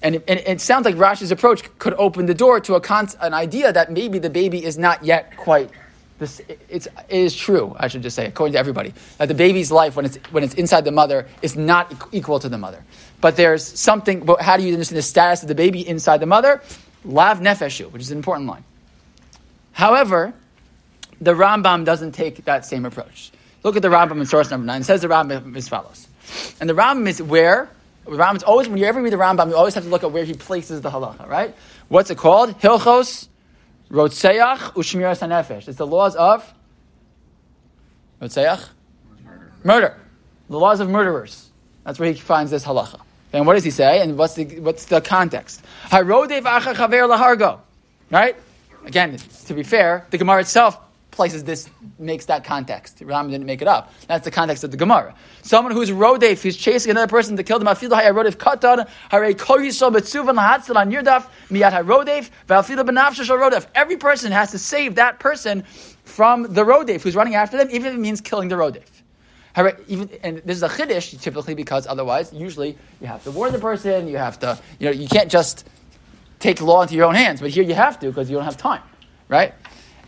[0.01, 3.09] And it, and it sounds like Rashi's approach could open the door to a con-
[3.21, 5.69] an idea that maybe the baby is not yet quite.
[6.17, 9.69] This, it's, it is true, I should just say, according to everybody, that the baby's
[9.69, 12.83] life, when it's, when it's inside the mother, is not equal to the mother.
[13.19, 16.25] But there's something, but how do you understand the status of the baby inside the
[16.25, 16.61] mother?
[17.03, 18.63] Lav nefeshu, which is an important line.
[19.73, 20.33] However,
[21.19, 23.31] the Rambam doesn't take that same approach.
[23.63, 24.81] Look at the Rambam in source number nine.
[24.81, 26.07] It says the Rambam as follows.
[26.59, 27.69] And the Rambam is where,
[28.05, 30.03] the Rambam is always, when you ever read the Rambam, you always have to look
[30.03, 31.55] at where he places the halacha, right?
[31.87, 32.59] What's it called?
[32.59, 33.27] Hilchos,
[33.89, 35.67] Rotseach, Ushmiras HaNefesh.
[35.67, 36.53] It's the laws of
[38.21, 38.69] Rotseach?
[39.23, 39.51] Murder.
[39.63, 39.97] Murder.
[40.49, 41.49] The laws of murderers.
[41.83, 43.01] That's where he finds this halacha.
[43.33, 44.01] And what does he say?
[44.01, 45.63] And what's the, what's the context?
[45.85, 47.59] Harodev acha chaver lahargo.
[48.11, 48.35] Right?
[48.85, 50.79] Again, to be fair, the Gemara itself
[51.15, 53.01] places this, makes that context.
[53.03, 53.93] Ram didn't make it up.
[54.07, 55.15] That's the context of the Gemara.
[55.41, 59.59] Someone who's rodef, who's chasing another person to kill them, afilu haya katan, hare kol
[59.59, 63.65] betzuvan lahatzil on yirdaf, miyat harodef, v'afilu benafsha shal rodef.
[63.73, 65.63] Every person has to save that person
[66.03, 68.83] from the rodef who's running after them, even if it means killing the rodef.
[69.87, 73.59] Even, and this is a chiddush typically because otherwise, usually you have to warn the
[73.59, 74.07] person.
[74.07, 75.65] You have to, you know, you can't just
[76.39, 77.39] take the law into your own hands.
[77.39, 78.81] But here you have to because you don't have time,
[79.29, 79.53] right?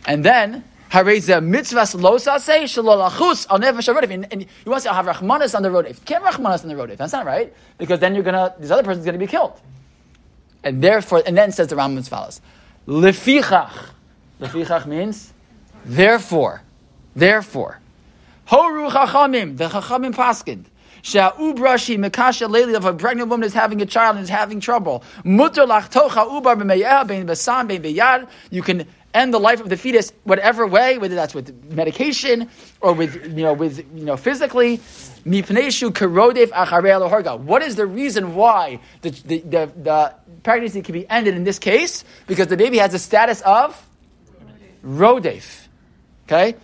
[0.06, 4.10] And then hareza mitzvahs lo saseh shalolachus al nefesh harodef.
[4.10, 5.86] And and you want to say I'll have rachmanas on the road.
[5.86, 6.90] If you can't have rachmanas on the road.
[6.90, 9.60] If that's not right because then you're gonna this other person's gonna be killed.
[10.64, 12.40] And therefore, and then says the Rambam as follows:
[12.86, 13.70] lefichach.
[14.40, 15.32] Lefichach means
[15.84, 16.62] therefore,
[17.14, 17.80] therefore.
[18.48, 20.64] Horu chachamim, the chachamim paskind.
[21.02, 25.04] Sha'ubrashi mekasha leili of a pregnant woman is having a child and is having trouble.
[25.22, 28.28] Mutter lachtocha ubar b'meyeha bein basam bein beyad.
[28.50, 28.86] You can
[29.18, 32.48] end the life of the fetus whatever way, whether that's with medication
[32.80, 34.80] or with you know with you know physically.
[35.24, 35.50] What
[37.62, 42.04] is the reason why the, the, the, the pregnancy can be ended in this case?
[42.26, 43.86] Because the baby has the status of
[44.84, 45.66] rodef.
[46.26, 46.54] Okay.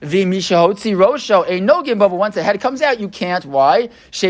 [0.00, 3.44] The rosho a no but once the head comes out, you can't.
[3.44, 3.88] Why?
[4.12, 4.22] This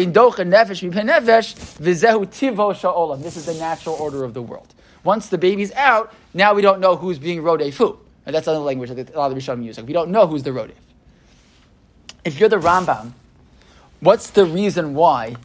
[3.36, 4.72] is the natural order of the world.
[5.04, 7.98] Once the baby's out, now we don't know who's being rodef who.
[8.26, 9.78] And that's another language that a lot of Rishonim use.
[9.78, 10.72] Like we don't know who's the rodef.
[12.24, 13.12] If you're the Rambam,
[14.00, 15.36] what's the reason why,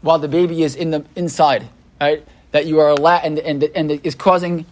[0.00, 1.68] while the baby is in the inside,
[2.00, 4.64] right, that you are allowed and and and is causing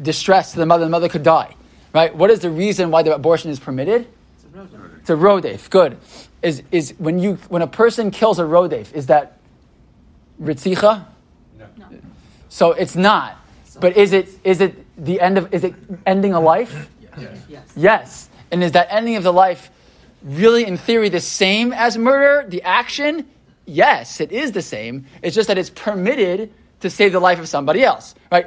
[0.00, 1.54] distress to the mother, the mother could die.
[1.92, 2.14] Right?
[2.14, 4.06] What is the reason why the abortion is permitted?
[4.36, 4.68] It's a.
[5.00, 5.68] It's a rodef.
[5.70, 5.98] Good.
[6.42, 9.38] Is is when you when a person kills a rodef, is that
[10.40, 11.04] ritzicha?
[11.58, 11.66] No.
[12.48, 13.36] So it's not.
[13.80, 15.74] But is it is it the end of is it
[16.06, 16.88] ending a life?
[17.18, 17.44] Yes.
[17.48, 17.72] Yes.
[17.76, 18.28] Yes.
[18.50, 19.70] And is that ending of the life
[20.22, 23.26] really in theory the same as murder, the action?
[23.66, 25.06] Yes, it is the same.
[25.22, 28.14] It's just that it's permitted to save the life of somebody else.
[28.32, 28.46] Right?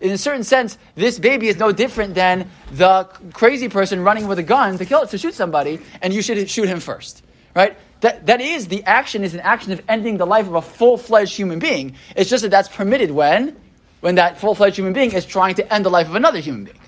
[0.00, 4.38] In a certain sense, this baby is no different than the crazy person running with
[4.38, 7.22] a gun to kill to shoot somebody, and you should shoot him first.
[7.54, 7.76] Right?
[8.00, 11.34] That, that is the action is an action of ending the life of a full-fledged
[11.34, 11.96] human being.
[12.16, 13.56] It's just that that's permitted when
[14.00, 16.78] when that full-fledged human being is trying to end the life of another human being.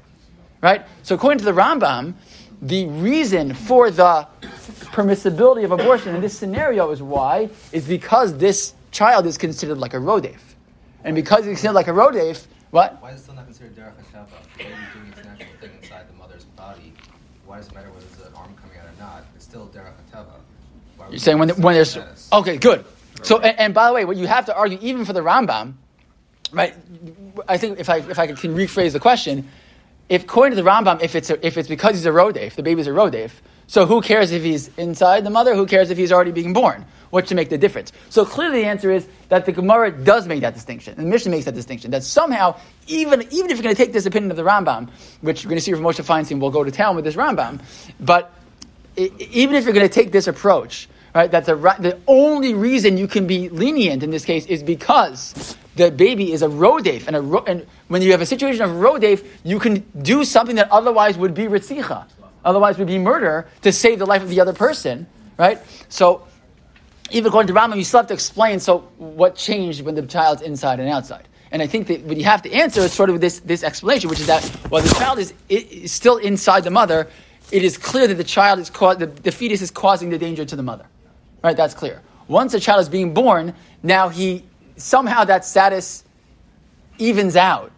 [0.61, 0.83] Right?
[1.03, 2.15] So according to the Rambam,
[2.63, 4.27] the reason for the
[4.93, 7.49] permissibility of abortion in this scenario is why?
[7.73, 10.41] Is because this child is considered like a rodef.
[11.05, 13.01] And because it's considered like a rodef, what?
[13.01, 14.29] Why is it still not considered derech hatava?
[14.57, 16.93] The baby doing its natural thing inside the mother's body.
[17.47, 19.25] Why does it matter whether there's an arm coming out or not?
[19.35, 20.33] It's still derech hatava.
[21.11, 22.29] You're saying when, you when there's status?
[22.33, 22.85] okay, good.
[23.23, 25.75] So and, and by the way, what you have to argue even for the Rambam,
[26.53, 26.75] right?
[27.49, 29.49] I think if I if I can rephrase the question,
[30.09, 32.63] if according to the Rambam, if it's a, if it's because he's a rodef, the
[32.63, 33.31] baby's a rodef.
[33.67, 35.55] So who cares if he's inside the mother?
[35.55, 36.85] Who cares if he's already being born?
[37.11, 37.93] What should make the difference?
[38.09, 41.31] So clearly, the answer is that the Gemara does make that distinction, and the Mishnah
[41.31, 41.91] makes that distinction.
[41.93, 42.59] That somehow,
[42.89, 45.59] even even if you're going to take this opinion of the Rambam, which you're going
[45.59, 47.61] to see from Moshe Feinstein, we'll go to town with this Rambam,
[48.01, 48.33] but
[48.99, 52.97] i- even if you're going to take this approach, right, that the, the only reason
[52.97, 57.17] you can be lenient in this case is because the baby is a rodef, and,
[57.17, 60.71] a ro- and when you have a situation of rodef, you can do something that
[60.71, 62.07] otherwise would be ritzicha,
[62.45, 65.07] otherwise would be murder, to save the life of the other person,
[65.39, 65.59] right?
[65.89, 66.27] So,
[67.11, 70.43] even according to Rambam, you still have to explain, so what changed when the child's
[70.43, 71.27] inside and outside?
[71.51, 74.11] And I think that what you have to answer is sort of this, this explanation,
[74.11, 77.09] which is that while the child is, is still inside the mother,
[77.51, 80.45] it is clear that the child is ca- the, the fetus is causing the danger
[80.45, 80.87] to the mother.
[81.43, 81.57] Right?
[81.57, 82.03] That's clear.
[82.29, 84.45] Once a child is being born, now he
[84.81, 86.05] somehow that status
[86.99, 87.73] evens out,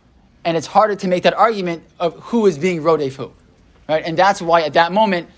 [0.45, 3.33] and it's harder to make that argument of who is being rodef who.
[3.89, 4.05] Right?
[4.05, 5.29] And that's why at that moment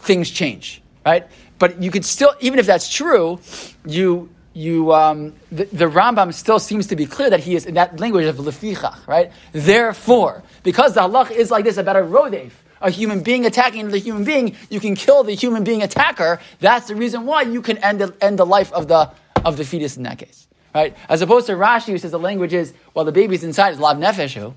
[0.00, 1.26] things change, right?
[1.58, 3.40] But you could still, even if that's true,
[3.86, 7.74] you you um, the, the Rambam still seems to be clear that he is in
[7.74, 9.30] that language of lefichach, right?
[9.52, 13.98] Therefore, because the halach is like this about a rodef, a human being attacking another
[13.98, 16.40] human being, you can kill the human being attacker.
[16.58, 19.12] That's the reason why you can end the, end the life of the
[19.44, 20.96] of the fetus in that case, right?
[21.08, 23.96] As opposed to Rashi, who says the language is well, the baby's inside is lav
[23.96, 24.54] nefeshu.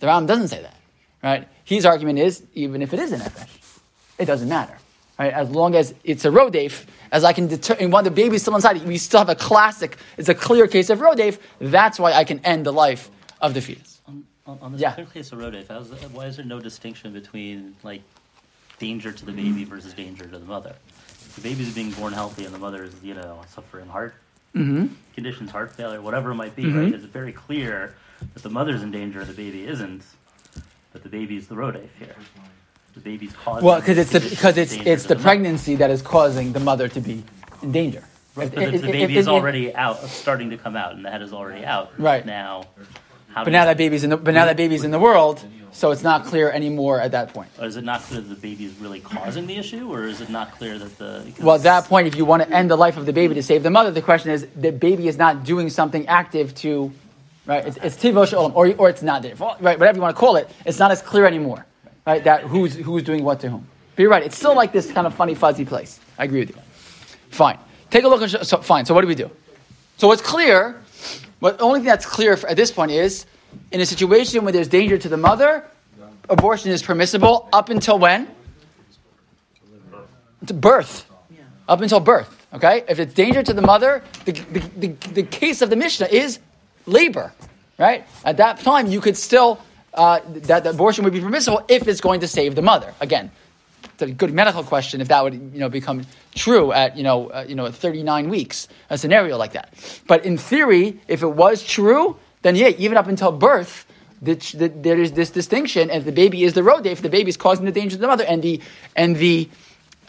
[0.00, 0.76] The Rambam doesn't say that,
[1.22, 1.48] right?
[1.64, 3.78] His argument is even if it is a nefesh,
[4.18, 4.76] it doesn't matter.
[5.18, 5.32] Right?
[5.32, 8.82] As long as it's a rodef, as I can determine when the baby's still inside,
[8.84, 12.38] we still have a classic, it's a clear case of rodef, that's why I can
[12.40, 14.00] end the life of the fetus.
[14.08, 14.92] On, on, on this Yeah.
[14.94, 15.68] clear case of rodef,
[16.12, 18.00] why is there no distinction between like
[18.78, 20.74] danger to the baby versus danger to the mother?
[21.34, 24.14] The baby's being born healthy, and the mother is, you know, suffering heart
[24.54, 24.86] Mm-hmm.
[25.14, 26.64] conditions, heart failure, whatever it might be.
[26.64, 26.78] Mm-hmm.
[26.78, 26.94] Right?
[26.94, 27.94] It's very clear
[28.34, 30.02] that the mother's in danger, the baby isn't.
[30.92, 32.16] But the baby's the rodef here.
[32.94, 33.64] The baby's causing.
[33.64, 35.22] Well, because it's the, because it's it's the mother.
[35.22, 37.22] pregnancy that is causing the mother to be
[37.62, 38.02] in danger.
[38.34, 41.04] Right, but if- if the baby if- is already out, starting to come out, and
[41.04, 41.92] the head is already out.
[41.98, 42.26] Right.
[42.26, 42.64] now.
[43.32, 45.40] How But now that baby's in the but now that baby's in the world,
[45.72, 47.50] so it's not clear anymore at that point.
[47.60, 50.30] Is it not clear that the baby is really causing the issue, or is it
[50.30, 51.32] not clear that the?
[51.40, 53.42] Well, at that point, if you want to end the life of the baby to
[53.42, 56.92] save the mother, the question is the baby is not doing something active to,
[57.46, 57.66] right?
[57.66, 59.78] It's, it's tivosh olam, or, or it's not there, right?
[59.78, 61.64] Whatever you want to call it, it's not as clear anymore,
[62.06, 62.22] right?
[62.24, 63.66] That who's who's doing what to whom.
[63.94, 66.00] But you're right; it's still like this kind of funny, fuzzy place.
[66.18, 66.56] I agree with you.
[67.30, 67.58] Fine.
[67.90, 68.84] Take a look at so fine.
[68.84, 69.30] So what do we do?
[69.98, 70.80] So what's clear?
[71.40, 73.26] What the only thing that's clear at this point is
[73.70, 75.64] in a situation where there's danger to the mother,
[76.28, 78.28] abortion is permissible up until when?
[80.46, 81.10] To birth
[81.70, 82.36] up until birth.
[82.52, 86.08] Okay, if it's danger to the mother, the, the, the, the case of the Mishnah
[86.08, 86.40] is
[86.84, 87.32] labor,
[87.78, 88.04] right?
[88.24, 89.60] At that time, you could still
[89.94, 92.92] uh, that the abortion would be permissible if it's going to save the mother.
[93.00, 93.30] Again,
[93.84, 97.28] it's a good medical question if that would you know become true at you know
[97.28, 99.72] uh, you know at 39 weeks, a scenario like that.
[100.08, 103.86] But in theory, if it was true, then yeah, even up until birth.
[104.22, 107.08] The, the, there is this distinction, and if the baby is the road if the
[107.08, 108.60] baby is causing the danger to the mother, and the
[108.94, 109.48] and the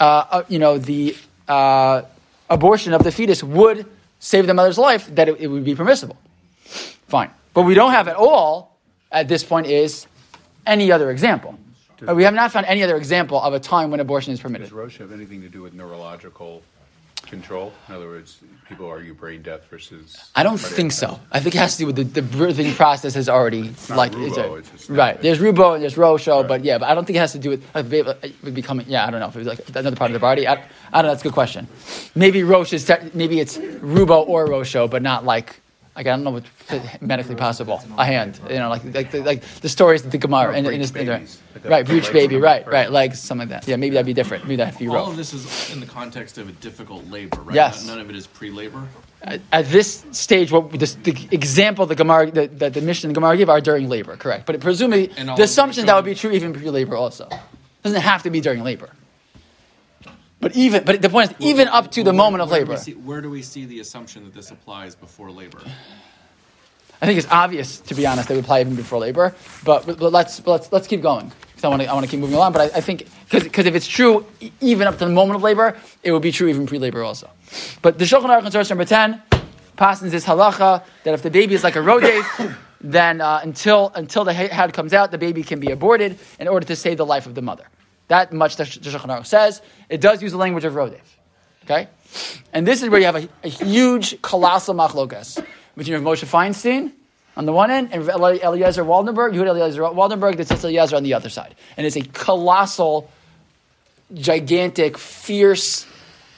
[0.02, 1.16] uh, uh, you know, the
[1.48, 2.02] uh,
[2.50, 3.86] abortion of the fetus would
[4.20, 6.18] save the mother's life, that it, it would be permissible.
[6.64, 7.30] Fine.
[7.54, 8.76] But we don't have at all,
[9.12, 10.08] at this point, is
[10.66, 11.56] any other example.
[12.02, 14.66] We have not found any other example of a time when abortion is permitted.
[14.66, 16.64] Does Roche have anything to do with neurological
[17.28, 17.72] control?
[17.88, 20.16] In other words, people argue brain death versus.
[20.36, 21.20] I don't think so.
[21.32, 24.12] I think it has to do with the, the birthing process has already not like
[24.14, 25.22] Rubo, it's a- it's right.
[25.22, 26.48] There's Rubo and there's Rosho, Right.
[26.48, 28.86] but yeah, but I don't think it has to do with it becoming.
[28.90, 30.48] Yeah, I don't know if it was like another part of the body.
[30.48, 30.58] I, I
[31.02, 31.10] don't know.
[31.10, 31.68] That's a good question.
[32.16, 35.62] Maybe Rosh is te- maybe it's Rubo or Rosho, but not like.
[35.96, 37.84] Like, I don't know what's medically possible.
[37.98, 40.66] A hand, you know, like like the, like the stories that the Gemara No, and,
[40.68, 41.42] breech and, babies.
[41.54, 42.74] Like right, breech baby, right, right.
[42.74, 43.68] right, legs, something like that.
[43.68, 44.46] Yeah, maybe that'd be different.
[44.46, 47.56] Maybe that'd be All of this is in the context of a difficult labor, right?
[47.56, 47.86] Yes.
[47.86, 48.88] None of it is pre-labor.
[49.22, 53.16] at, at this stage, what this, the example the Gemara, that the, the Mishnah and
[53.16, 54.46] Gemara give are during labor, correct?
[54.46, 57.28] But presumably, the assumption that would be true even pre-labor also
[57.84, 58.90] doesn't have to be during labor.
[60.42, 62.66] But even, but the point is, even up to the Where- moment of where do
[62.66, 65.62] labor, see- where do we see the assumption that this applies before labor?
[67.02, 69.34] I think it's obvious, to be honest, they would apply even before labor.
[69.64, 72.12] But, but, let's but let's let's keep going because I want to I want to
[72.12, 72.54] keep moving along.
[72.54, 74.26] But I, I think because if it's true
[74.60, 77.30] even up to the moment of labor, it would be true even pre-labor also.
[77.82, 79.22] But the Shulchan Aruch source number ten
[79.78, 84.24] passes this halacha that if the baby is like a rodef, then uh, until until
[84.24, 87.26] the head comes out, the baby can be aborted in order to save the life
[87.26, 87.66] of the mother.
[88.12, 89.62] That much the Sh- the Shulchan Aruch says.
[89.88, 91.00] It does use the language of rodef.
[91.64, 91.88] Okay,
[92.52, 95.42] and this is where you have a, a huge colossal machlokas
[95.78, 96.92] between Moshe Feinstein
[97.38, 101.14] on the one end and Eliezer Waldenberg, Yehuda Eliezer Waldenberg, the Tzitz Eliezer on the
[101.14, 103.10] other side, and it's a colossal,
[104.14, 105.86] gigantic, fierce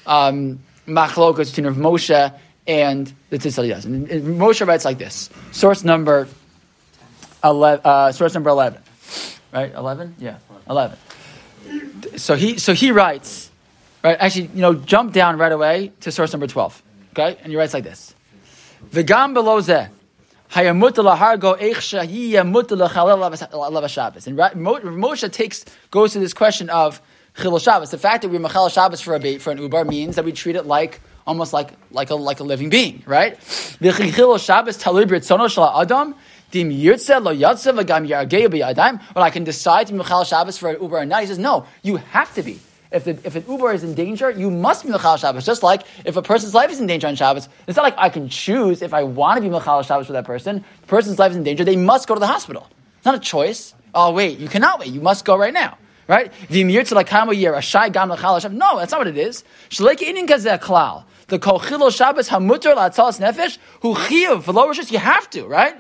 [0.05, 2.33] um, machlokas between Rav Moshe
[2.67, 3.87] and the Tzitz Eliezer.
[3.87, 6.27] And, and Moshe writes like this: source number
[7.43, 8.79] eleven, uh, source number eleven,
[9.51, 9.73] right?
[9.73, 10.37] Eleven, yeah,
[10.69, 10.99] eleven.
[12.17, 13.49] So he so he writes.
[14.03, 16.83] Right, actually, you know, jump down right away to source number 12.
[17.11, 17.37] Okay?
[17.41, 18.13] And he writes like this.
[18.91, 19.87] V'gam below zeh,
[20.51, 21.57] hayamut lahargo
[23.87, 24.27] Shabbos.
[24.27, 27.01] And Moshe takes, goes to this question of
[27.37, 27.91] chilul Shabbos.
[27.91, 30.33] The fact that we machal Shabbos for a bait, for an ubar means that we
[30.33, 33.39] treat it like, almost like, like a, like a living being, right?
[33.39, 36.13] V'chilul Shabbos talib ritzono shel adam,
[36.53, 36.69] Dim
[39.15, 41.21] I can decide to be machal Shabbos for an ubar or not.
[41.21, 42.59] He says, no, you have to be.
[42.91, 45.47] If, the, if an Ubar is in danger, you must be Mechal Shabbos.
[45.47, 48.09] Just like if a person's life is in danger on Shabbos, it's not like I
[48.09, 50.63] can choose if I want to be Mechal Shabbos for that person.
[50.81, 52.67] The person's life is in danger, they must go to the hospital.
[52.97, 53.73] It's not a choice.
[53.95, 54.89] Oh, wait, you cannot wait.
[54.89, 55.79] You must go right now.
[56.07, 56.31] Right?
[56.49, 58.51] Mechal.
[58.51, 59.43] No, that's not what it is.
[61.27, 64.91] The kol chilo Shabbos hamuter la'atzalas nefesh hu chiyuv v'lo.
[64.91, 65.75] You have to, right?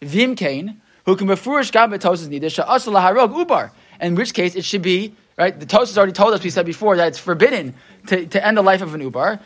[0.00, 3.70] Vim kain who can befurish gam betosis nideh sha'asal laharog ubar.
[4.00, 5.58] In which case, it should be right?
[5.58, 7.74] The Tosfos already told us, we said before, that it's forbidden
[8.08, 9.40] to, to end the life of an Ubar.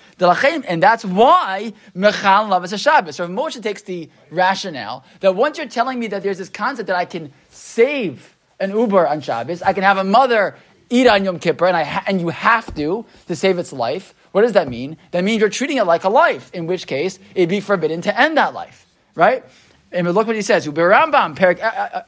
[0.67, 3.17] And that's why Mechal Lavas Shabbos.
[3.17, 6.97] So Moshe takes the rationale that once you're telling me that there's this concept that
[6.97, 10.57] I can save an Ubar on Shabbos, I can have a mother
[10.89, 14.15] eat on Yom Kippur, and, I ha- and you have to to save its life.
[14.33, 14.97] What does that mean?
[15.11, 18.19] That means you're treating it like a life, in which case it'd be forbidden to
[18.19, 19.45] end that life, right?
[19.93, 20.67] And look what he says.
[20.67, 21.61] Rambam, Perik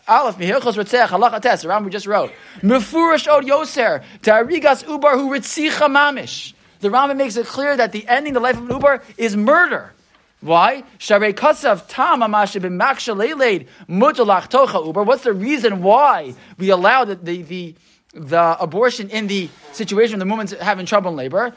[0.09, 2.33] Aleph, Mihilchos Ritzech, Halacha Tes, the Rambam we just wrote.
[2.63, 6.55] Mefurish Od Yoser, Ta'arigas Ubar Hu Ritzicha Mamish.
[6.81, 9.93] The Rambam makes it clear that the ending the life of an Ubar is murder.
[10.41, 10.85] Why?
[10.99, 15.07] Sharei Katsav Tam Amash B'Maksha Leiled Mutalach Tocha Ubar.
[15.07, 17.75] What's the reason why we allow the, the, the
[18.15, 21.53] the abortion in the situation when the woman's having trouble in labor.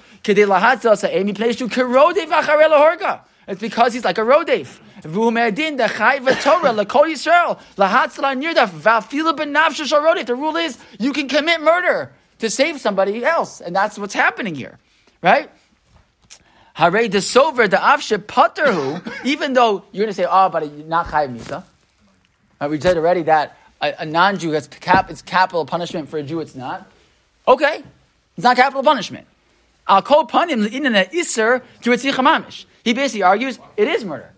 [3.47, 4.79] It's because he's like a rodef.
[5.01, 5.09] The
[10.35, 14.77] rule is you can commit murder to save somebody else, and that's what's happening here,
[15.21, 15.49] right?
[16.73, 19.01] Hare de sover the avshe paterhu.
[19.25, 21.63] Even though you're going to say, "Oh, but you're not chayiv misa,"
[22.61, 26.23] right, we said already that a, a non-Jew has cap, it's capital punishment for a
[26.23, 26.39] Jew.
[26.39, 26.87] It's not.
[27.47, 27.81] Okay,
[28.35, 29.25] it's not capital punishment.
[29.87, 32.65] Al kol panim in an iser mamish.
[32.87, 34.31] He basically argues it is murder.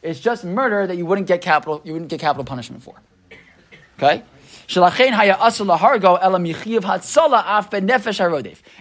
[0.00, 1.82] It's just murder that you wouldn't get capital.
[1.84, 2.94] You wouldn't get capital punishment for.
[3.98, 4.22] Okay.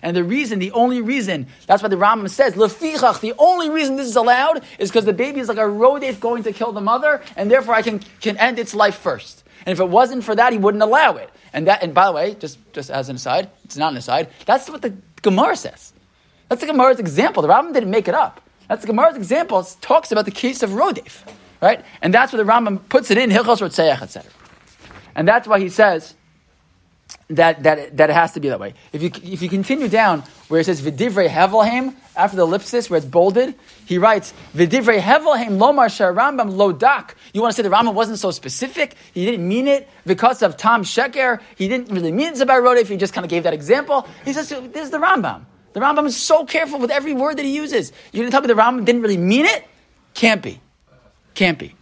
[0.01, 4.07] And the reason, the only reason, that's why the Rambam says, the only reason this
[4.07, 7.21] is allowed is because the baby is like a rodef going to kill the mother,
[7.35, 9.43] and therefore I can, can end its life first.
[9.65, 11.29] And if it wasn't for that, he wouldn't allow it.
[11.51, 14.29] And that, and by the way, just, just as an aside, it's not an aside,
[14.45, 15.91] that's what the Gemara says.
[16.47, 17.41] That's the Gemara's example.
[17.41, 18.39] The Rambam didn't make it up.
[18.73, 19.59] That's the Gemara's example.
[19.59, 21.21] It talks about the case of Rodef,
[21.61, 21.85] right?
[22.01, 24.31] And that's where the Rambam puts it in Hilchos Rotzeach, etc.
[25.13, 26.15] And that's why he says
[27.29, 28.73] that, that, that it has to be that way.
[28.91, 32.97] If you, if you continue down where it says Vidivrei Hevelheim, after the ellipsis where
[32.97, 33.53] it's bolded,
[33.85, 37.11] he writes Vidivrei Hevelheim Lomar Rambam Lodak.
[37.31, 38.95] You want to say the Rambam wasn't so specific?
[39.13, 41.39] He didn't mean it because of Tom Sheker.
[41.57, 42.87] He didn't really mean it's about Rodef.
[42.87, 44.07] He just kind of gave that example.
[44.25, 45.45] He says this is the Rambam.
[45.73, 47.91] The Rambam is so careful with every word that he uses.
[48.11, 49.65] You're going to tell me the Rambam didn't really mean it?
[50.13, 50.61] Can't be.
[51.33, 51.75] Can't be.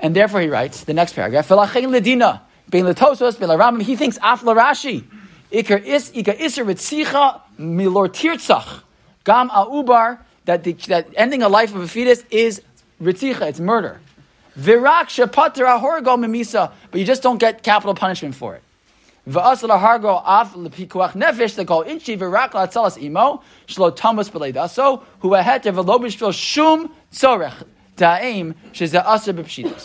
[0.00, 5.04] And therefore he writes, the next paragraph, he thinks af Rashi,
[5.52, 6.10] is,
[7.58, 8.82] milor tirtzach,
[9.24, 12.62] gam ubar that, the, that ending a life of a fetus is
[13.00, 14.00] ritzicha, it's murder.
[14.58, 18.62] Virak shepater ahorgo memisa, but you just don't get capital punishment for it.
[21.14, 22.14] Nefesh the inchi
[23.06, 23.94] imo shum.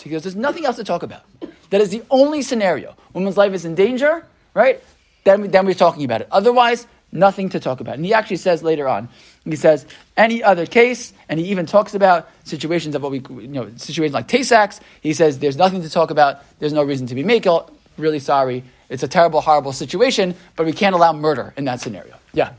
[0.04, 1.22] He goes, there's nothing else to talk about.
[1.70, 2.96] That is the only scenario.
[3.14, 4.82] Woman's life is in danger, right?
[5.24, 6.28] Then, then we're talking about it.
[6.32, 7.96] Otherwise, nothing to talk about.
[7.96, 9.10] And he actually says later on,
[9.44, 9.86] he says,
[10.16, 14.14] any other case, and he even talks about situations of what we, you know, situations
[14.14, 17.70] like Tay-Sachs, he says, there's nothing to talk about, there's no reason to be makel,
[17.98, 22.16] really sorry, it's a terrible, horrible situation, but we can't allow murder in that scenario.
[22.34, 22.54] Yeah.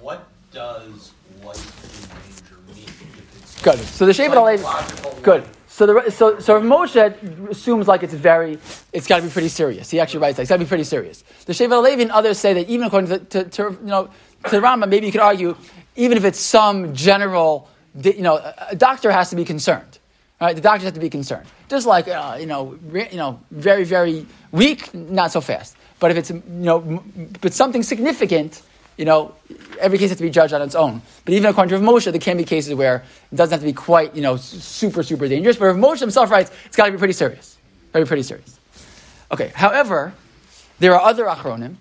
[0.00, 1.12] What does
[1.44, 3.62] life in danger mean?
[3.62, 3.78] Good.
[3.78, 5.22] So the Shevet HaLevi.
[5.22, 5.44] Good.
[5.68, 8.58] So the so so Moshe assumes like it's very,
[8.94, 9.90] it's got to be pretty serious.
[9.90, 11.22] He actually writes that it's got to be pretty serious.
[11.44, 14.08] The Shevet HaLevi and others say that even according to, to, to you know
[14.44, 15.54] to the Rambam, maybe you could argue
[15.96, 17.68] even if it's some general,
[18.02, 18.36] you know,
[18.68, 19.98] a doctor has to be concerned.
[20.40, 20.54] Right?
[20.54, 21.46] The doctors have to be concerned.
[21.68, 25.76] Just like uh, you know, re, you know, very very weak, not so fast.
[25.98, 27.02] But if it's you know,
[27.40, 28.62] but something significant,
[28.98, 29.34] you know,
[29.80, 31.00] every case has to be judged on its own.
[31.24, 33.72] But even according to Moshe, there can be cases where it doesn't have to be
[33.72, 35.56] quite you know super super dangerous.
[35.56, 37.56] But Rav Moshe himself writes it's got to be pretty serious,
[37.92, 38.60] very pretty serious.
[39.32, 39.52] Okay.
[39.54, 40.12] However,
[40.78, 41.76] there are other achronim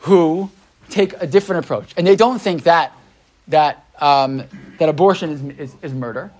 [0.00, 0.50] who
[0.88, 2.92] take a different approach, and they don't think that
[3.48, 4.44] that um,
[4.78, 6.30] that abortion is, is, is murder.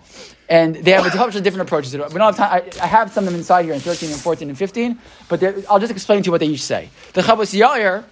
[0.48, 1.92] And they have a bunch of different approaches.
[1.92, 2.52] We don't have time.
[2.52, 5.42] I, I, have some of them inside here in 13 and 14 and 15, but
[5.68, 6.88] I'll just explain to you what they each say.
[7.14, 8.04] The Chavos Yair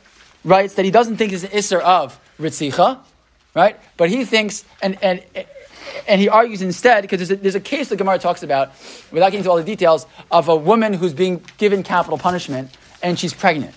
[0.45, 2.99] writes that he doesn't think it's an Isser of Ritzicha,
[3.55, 3.78] right?
[3.97, 5.22] But he thinks, and, and,
[6.09, 8.72] and he argues instead, because there's a, there's a case the Gemara talks about,
[9.12, 13.18] without getting into all the details, of a woman who's being given capital punishment and
[13.18, 13.74] she's pregnant.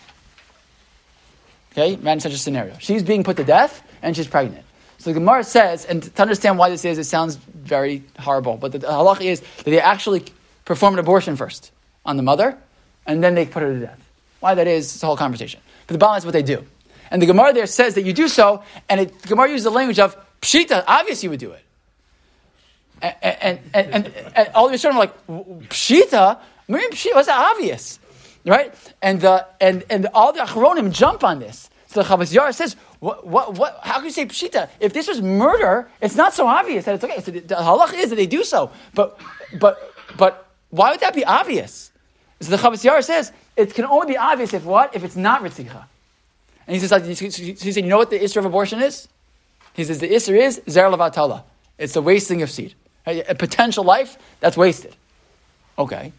[1.73, 2.75] Okay, imagine such a scenario.
[2.79, 4.65] She's being put to death and she's pregnant.
[4.97, 8.71] So the Gemara says, and to understand why this is, it sounds very horrible, but
[8.71, 10.23] the halach is that they actually
[10.65, 11.71] perform an abortion first
[12.05, 12.57] on the mother,
[13.05, 13.99] and then they put her to death.
[14.39, 15.61] Why that is, it's a whole conversation.
[15.85, 16.65] But the bottom is what they do.
[17.11, 19.69] And the Gemara there says that you do so, and it, the Gemara uses the
[19.71, 21.63] language of pshita, obvious you would do it.
[23.01, 26.39] And, and, and, and, all of a sudden, like, pshita?
[26.67, 27.99] Miriam pshita, what's that obvious?
[28.45, 28.73] Right?
[29.01, 31.69] And, the, and, and all the achronim jump on this.
[31.87, 34.69] So the Chavos Yair says, what, what, what, how can you say pshita?
[34.79, 37.21] If this was murder, it's not so obvious that it's okay.
[37.21, 38.71] So the, halach is that they do so.
[38.93, 39.19] But,
[39.59, 41.91] but, but why would that be obvious?
[42.41, 44.95] So the Chavos Yair says, it can only be obvious if what?
[44.95, 45.85] If it's not ritzicha.
[46.65, 49.07] And he says, he said, you know what the issue of abortion is?
[49.73, 51.43] He says, the issue is zer levatala.
[51.77, 52.73] It's the wasting of seed.
[53.05, 54.95] A potential life, that's wasted.
[55.77, 56.11] Okay.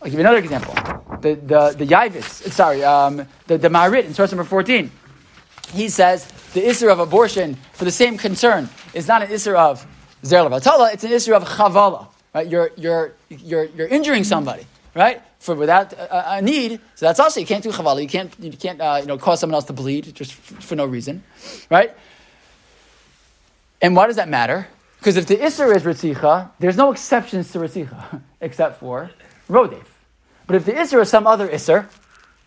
[0.00, 0.74] I'll give you another example.
[1.20, 4.90] The, the, the Yaivis, sorry, um, the, the Marit in source number 14
[5.68, 9.86] he says the Isser of abortion for the same concern is not an Isser of
[10.24, 12.08] Zer Levatala, it's an Isser of Chavala.
[12.34, 12.48] Right?
[12.48, 15.22] You're, you're, you're, you're injuring somebody, right?
[15.38, 18.00] For without a, a need, so that's also you can't do chavala.
[18.00, 20.76] You can't you can't uh, you know cause someone else to bleed just f- for
[20.76, 21.24] no reason,
[21.68, 21.92] right?
[23.82, 24.68] And why does that matter?
[24.98, 29.10] Because if the isser is ritzicha, there's no exceptions to ritzicha except for
[29.50, 29.84] rodef.
[30.46, 31.88] But if the isser is some other isser,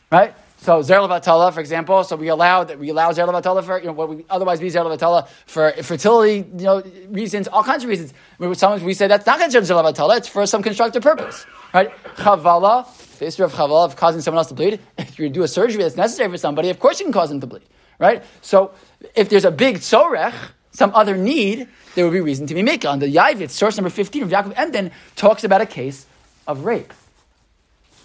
[0.10, 0.34] right?
[0.66, 3.86] So zer levatala, for example, so we allow that we allow zer levatala for you
[3.86, 7.90] know what would otherwise be zer levatala for fertility, you know, reasons, all kinds of
[7.92, 8.16] reasons.
[8.40, 11.92] Sometimes we say that's not considered zer levatala; it's for some constructive purpose, right?
[12.16, 12.88] Chavala,
[13.20, 14.80] the issue of chavala of causing someone else to bleed.
[14.98, 17.40] If you do a surgery that's necessary for somebody, of course you can cause them
[17.42, 17.62] to bleed,
[18.00, 18.24] right?
[18.42, 18.72] So
[19.14, 20.34] if there's a big tzorech,
[20.72, 22.90] some other need, there would be reason to be making.
[22.90, 26.08] On the Yavit, source number fifteen of Yaakov Emden talks about a case
[26.48, 26.92] of rape,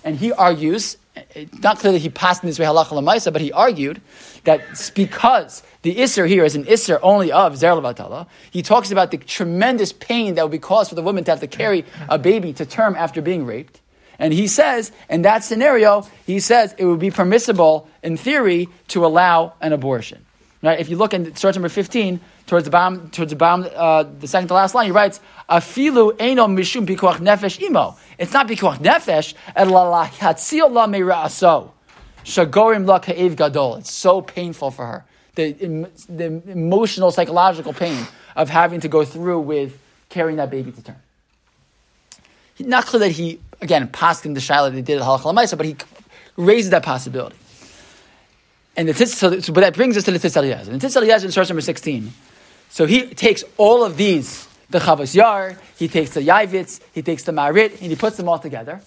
[0.04, 0.96] and he argues
[1.34, 4.00] it's not clear that he passed in this way halacha lemaisa, but he argued
[4.44, 4.60] that
[4.94, 9.18] because the isser here is an isser only of zer levatala, he talks about the
[9.18, 12.52] tremendous pain that would be caused for the woman to have to carry a baby
[12.52, 13.80] to term after being raped.
[14.18, 19.06] And he says, in that scenario, he says it would be permissible, in theory, to
[19.06, 20.26] allow an abortion.
[20.62, 20.78] Right?
[20.78, 22.20] If you look in source number 15,
[22.50, 26.16] towards the bottom, towards the bottom, uh, the second to last line, he writes, "Afilu
[26.18, 31.70] eno mishum pikuach nefesh imo." It's not pikuach nefesh, elahatzil la meiraaso,
[32.24, 33.76] shagorim la ka'ev gadol.
[33.76, 35.04] It's so painful for her,
[35.36, 35.52] the,
[36.08, 39.78] the emotional, psychological pain of having to go through with
[40.08, 40.96] carrying that baby to term.
[42.58, 45.76] Not clear that he again passed in the shiloh they did at halacha but he
[46.36, 47.36] raises that possibility.
[48.76, 50.72] And the so, so, but that brings us to the tzitz Eliezer.
[50.72, 52.12] And the tzitz Eliezer in source number 16.
[52.70, 57.24] So he takes all of these, the Chavos Yair, he takes the Yavitz, he takes
[57.24, 58.80] the Marit, and he puts them all together.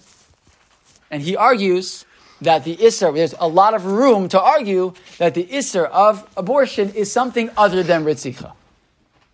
[1.11, 2.05] And he argues
[2.41, 6.89] that the Isser, there's a lot of room to argue that the Isser of abortion
[6.93, 8.53] is something other than Ritzicha.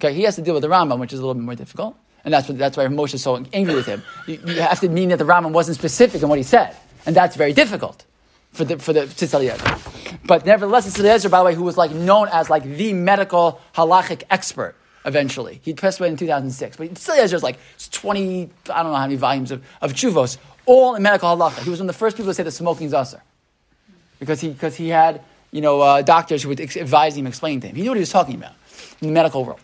[0.01, 1.95] Okay, he has to deal with the Rambam, which is a little bit more difficult.
[2.25, 4.03] And that's, what, that's why Moshe is so angry with him.
[4.27, 6.75] You, you have to mean that the Rambam wasn't specific in what he said.
[7.05, 8.05] And that's very difficult
[8.51, 10.17] for the, for the Tzitz Eliezer.
[10.25, 13.61] But nevertheless, Tzitz Eliezer, by the way, who was like known as like the medical
[13.75, 14.75] halachic expert
[15.05, 15.61] eventually.
[15.63, 16.77] He passed away in 2006.
[16.77, 17.57] But Tzitz Eliezer is like
[17.91, 21.63] 20, I don't know how many volumes of, of chuvos, all in medical halacha.
[21.63, 23.21] He was one of the first people to say that smoking is usher.
[24.19, 25.21] Because he, because he had,
[25.51, 27.75] you know, uh, doctors who would ex- advise him, explain to him.
[27.75, 28.53] He knew what he was talking about
[29.01, 29.61] in the medical world.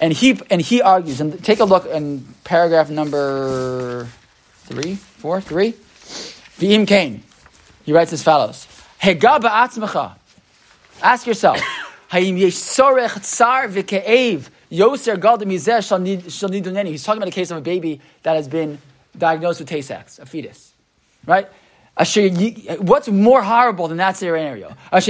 [0.00, 4.08] And he, and he argues, and take a look in paragraph number
[4.64, 5.72] three, four, three.
[6.58, 7.22] V'im Kane.
[7.84, 8.66] He writes as follows.
[9.00, 10.16] Hega ba'atzmecha.
[11.02, 11.60] Ask yourself.
[12.10, 16.88] Hayim yesh sorech tsar v'ke'ev yoser gadol mizeh shal niduneni.
[16.88, 18.78] He's talking about a case of a baby that has been
[19.16, 20.72] diagnosed with Tay-Sachs, a fetus.
[21.26, 21.48] Right?
[21.96, 24.70] What's more horrible than that scenario?
[24.90, 25.04] What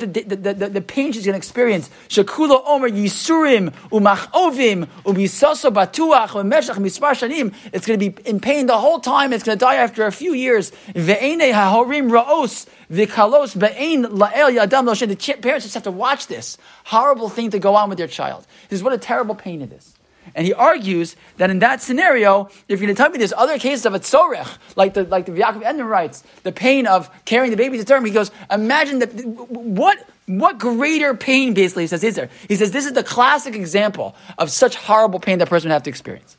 [0.00, 1.88] the, the, the, the, pain she's going to experience.
[2.10, 7.54] Shekula omer yisurim umachovim umisoso batuach um umeshach mispar shanim.
[7.72, 9.32] It's going to be in pain the whole time.
[9.32, 10.70] It's going to die after a few years.
[10.92, 14.84] Ve'ene hahorim ra'os v'kalos be'ein la'el yadam.
[15.08, 18.46] The parents just have to watch this horrible thing to go on with their child.
[18.68, 19.94] This is what a terrible pain it is.
[20.34, 23.58] And he argues that in that scenario, if you're going to tell me there's other
[23.58, 27.50] cases of a tzorech, like the like the Yaakov Emden writes, the pain of carrying
[27.50, 32.04] the baby to term, he goes, imagine that what what greater pain basically he says
[32.04, 32.30] is there?
[32.48, 35.82] He says this is the classic example of such horrible pain that person would have
[35.82, 36.36] to experience.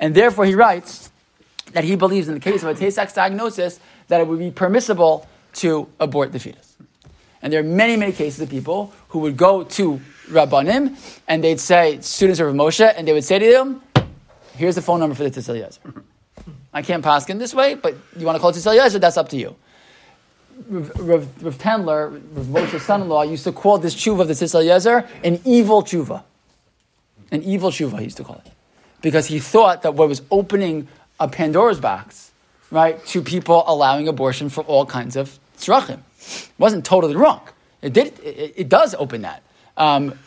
[0.00, 1.10] And therefore he writes
[1.72, 5.28] that he believes in the case of a Tay-Sachs diagnosis that it would be permissible
[5.54, 6.76] to abort the fetus.
[7.40, 10.96] And there are many, many cases of people who would go to Rabbanim
[11.28, 13.82] and they'd say, students of Moshe, and they would say to them,
[14.56, 15.80] here's the phone number for the Tzitz Eliezer.
[16.72, 19.28] I can't pass in this way, but you want to call it Tzitz that's up
[19.30, 19.56] to you.
[20.68, 24.54] Rav, Rav, Rav Tendler, Rav Moshe's son-in-law, used to call this tshuva of the Tzitz
[24.54, 26.22] Eliezer an evil tshuva.
[27.30, 28.52] An evil tshuva, he used to call it.
[29.00, 32.30] Because he thought that what was opening a Pandora's box,
[32.70, 36.00] right, to people allowing abortion for all kinds of tzrachim.
[36.58, 37.40] wasn't totally wrong.
[37.80, 38.18] It did.
[38.20, 39.42] It, it does open that.
[39.76, 40.18] Um,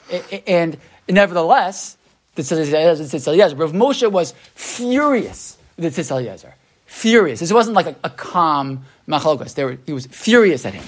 [0.47, 0.77] and
[1.07, 1.97] nevertheless,
[2.35, 6.45] the Tzitz Eliezer, Rav Moshe was furious with the Tzitz.
[6.85, 7.39] Furious.
[7.39, 9.61] This wasn't like a, a calm machlokas.
[9.63, 10.83] Were, he was furious at him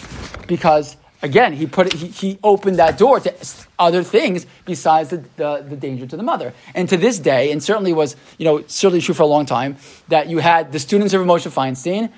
[0.47, 3.34] because, again, he put it, he, he opened that door to
[3.80, 6.53] other things besides the, the, the, danger to the mother.
[6.76, 9.78] And to this day, and certainly was, you know, certainly true for a long time,
[10.08, 12.12] that you had the students of Moshe Feinstein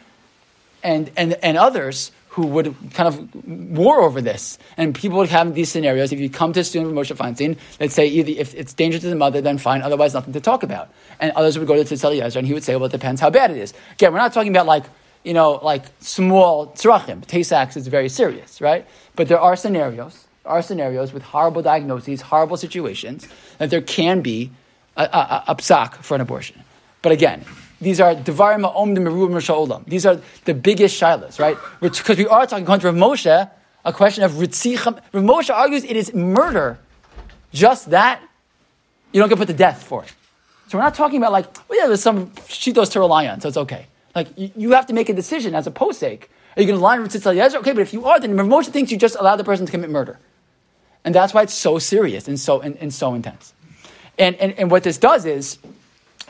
[0.83, 3.45] and, and, and others who would kind of
[3.77, 4.57] war over this.
[4.77, 6.13] And people would have these scenarios.
[6.13, 9.01] If you come to a student from Moshe Feinstein, let's say either if it's dangerous
[9.03, 10.89] to the mother, then fine, otherwise nothing to talk about.
[11.19, 13.29] And others would go to Tzitz Eliezer, and he would say, well, it depends how
[13.29, 13.73] bad it is.
[13.93, 14.85] Again, we're not talking about like,
[15.23, 17.25] you know, like small tzrachim.
[17.25, 18.87] Tay-Sachs is very serious, right?
[19.17, 23.27] But there are scenarios, are scenarios with horrible diagnoses, horrible situations,
[23.57, 24.51] that there can be
[24.95, 26.63] a, a, a psak for an abortion.
[27.01, 27.43] But again,
[27.81, 29.85] these are devarim om olam.
[29.85, 31.57] These are the biggest shilas, right?
[31.79, 33.49] Because we are talking according to Rav Moshe,
[33.85, 35.01] a question of ritzicham.
[35.13, 36.79] Rav Moshe argues it is murder.
[37.53, 38.21] Just that
[39.11, 40.13] you don't get put to death for it.
[40.67, 43.47] So we're not talking about like, well, yeah, there's some shitos to rely on, so
[43.47, 43.87] it's okay.
[44.13, 46.23] Like you, you have to make a decision as a posek.
[46.55, 47.57] Are you going to lie with Tzitz Eliezer?
[47.59, 49.71] Okay, but if you are, then Rav Moshe thinks you just allow the person to
[49.71, 50.19] commit murder,
[51.05, 53.53] and that's why it's so serious and so and, and so intense.
[54.17, 55.57] And, and and what this does is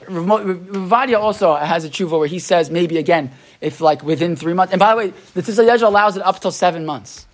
[0.02, 3.32] Ravadia also has a tshuva where he says maybe again
[3.62, 4.74] if like within three months.
[4.74, 7.28] And by the way, the Tzitz allows it up till seven months.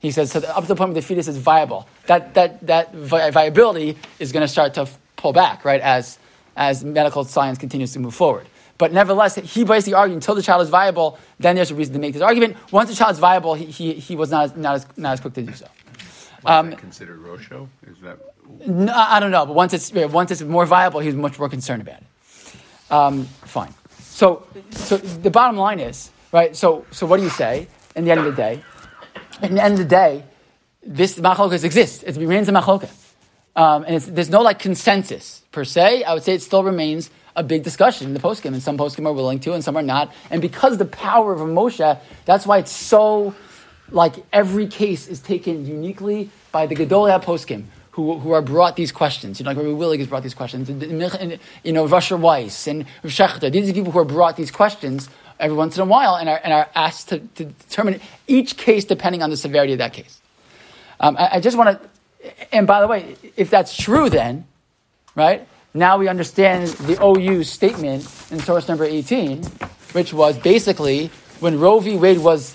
[0.00, 1.88] He says so up to the point where the fetus is viable.
[2.06, 5.80] That that that vi- viability is going to start to pull back, right?
[5.80, 6.18] As
[6.56, 8.46] as medical science continues to move forward.
[8.78, 12.00] But nevertheless, he basically argued until the child is viable, then there's a reason to
[12.00, 12.56] make this argument.
[12.72, 15.20] Once the child is viable, he, he, he was not as, not, as, not as
[15.20, 15.68] quick to do so.
[16.44, 17.68] Um, that considered Rosho?
[17.86, 18.18] Is that?
[18.66, 21.82] No, I don't know, but once it's once it's more viable, he's much more concerned
[21.82, 22.92] about it.
[22.92, 23.74] Um, fine.
[24.00, 26.54] So, so the bottom line is right.
[26.54, 27.68] So, so what do you say?
[27.96, 28.62] In the end of the day,
[29.42, 30.24] in the end of the day,
[30.82, 32.02] this machlokas exists.
[32.02, 33.12] It remains a machlokas,
[33.56, 36.04] um, and there's no like consensus per se.
[36.04, 39.06] I would say it still remains a big discussion in the poskim, and some poskim
[39.06, 40.12] are willing to, and some are not.
[40.30, 43.34] And because the power of a Moshe, that's why it's so
[43.90, 48.90] like every case is taken uniquely by the Gedolia poskim who, who are brought these
[48.90, 49.38] questions.
[49.38, 50.68] You know, like Rabbi Willig has brought these questions.
[50.68, 53.52] And, and, you know, Rasher Weiss and Schachter.
[53.52, 56.40] These are people who are brought these questions every once in a while and are,
[56.42, 60.20] and are asked to, to determine each case depending on the severity of that case.
[61.00, 64.46] Um, I, I just want to, and by the way, if that's true, then,
[65.14, 69.42] right, now we understand the OU statement in source number 18,
[69.92, 71.96] which was basically when Roe v.
[71.96, 72.54] Wade was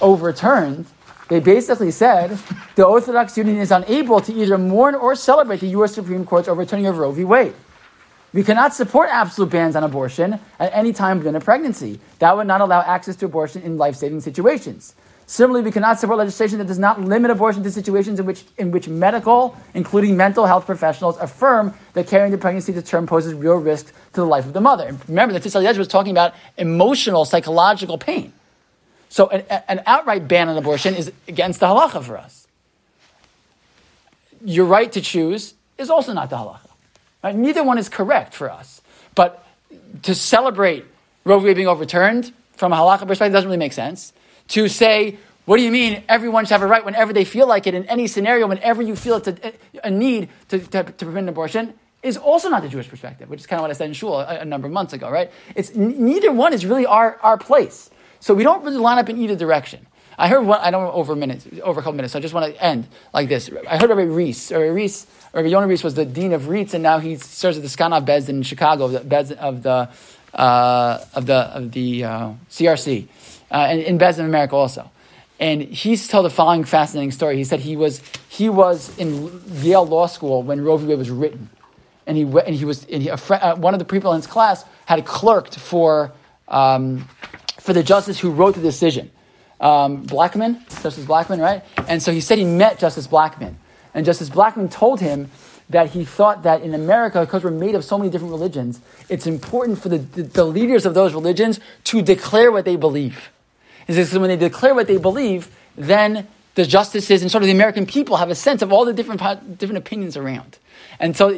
[0.00, 0.86] overturned,
[1.28, 2.38] they basically said
[2.76, 5.94] the Orthodox Union is unable to either mourn or celebrate the U.S.
[5.94, 7.24] Supreme Court's overturning of Roe v.
[7.24, 7.54] Wade.
[8.32, 12.00] We cannot support absolute bans on abortion at any time within a pregnancy.
[12.18, 14.94] That would not allow access to abortion in life saving situations.
[15.28, 18.70] Similarly, we cannot support legislation that does not limit abortion to situations in which, in
[18.70, 23.56] which medical, including mental health professionals, affirm that carrying the pregnancy to term poses real
[23.56, 24.86] risk to the life of the mother.
[24.86, 28.32] And remember that Tzitz Eliezer was talking about emotional, psychological pain.
[29.08, 32.46] So an, an outright ban on abortion is against the halacha for us.
[34.44, 36.68] Your right to choose is also not the halacha.
[37.22, 37.34] Right?
[37.34, 38.80] Neither one is correct for us.
[39.14, 39.44] But
[40.02, 40.84] to celebrate
[41.24, 41.54] Roe v.
[41.54, 44.12] Being overturned from a halacha perspective doesn't really make sense.
[44.48, 47.66] To say, what do you mean everyone should have a right whenever they feel like
[47.66, 49.52] it in any scenario, whenever you feel it's a,
[49.82, 53.40] a need to, to, to prevent an abortion, is also not the Jewish perspective, which
[53.40, 55.30] is kind of what I said in shul a, a number of months ago, right?
[55.54, 57.90] It's, n- neither one is really our, our place.
[58.20, 59.86] So we don't really line up in either direction.
[60.18, 62.22] I heard one, I don't know over a minute, over a couple minutes, so I
[62.22, 63.50] just want to end like this.
[63.68, 66.72] I heard Rabbi Reiss, or Reiss, or Rabbi Yonah Reiss was the dean of RIETS,
[66.72, 69.90] and now he serves at the Skanav Beis Din in Chicago, the of the,
[70.32, 73.06] uh, of the, of the uh, CRC,
[73.50, 74.90] uh, and in Beis Din America also.
[75.38, 77.36] And he's told the following fascinating story.
[77.36, 80.86] He said he was, he was in Yale Law School when Roe v.
[80.86, 81.50] Wade was written.
[82.06, 84.16] And he, and he was, and he, a friend, uh, one of the people in
[84.16, 86.12] his class had clerked for,
[86.48, 87.06] um,
[87.66, 89.10] for the justice who wrote the decision.
[89.60, 91.64] Um, Blackmun, Justice Blackmun, right?
[91.88, 93.54] And so he said he met Justice Blackmun.
[93.92, 95.30] And Justice Blackmun told him
[95.70, 99.26] that he thought that in America, because we're made of so many different religions, it's
[99.26, 103.30] important for the, the, the leaders of those religions to declare what they believe.
[103.88, 107.52] Says, so when they declare what they believe, then the justices and sort of the
[107.52, 109.20] American people have a sense of all the different,
[109.58, 110.58] different opinions around.
[110.98, 111.28] And so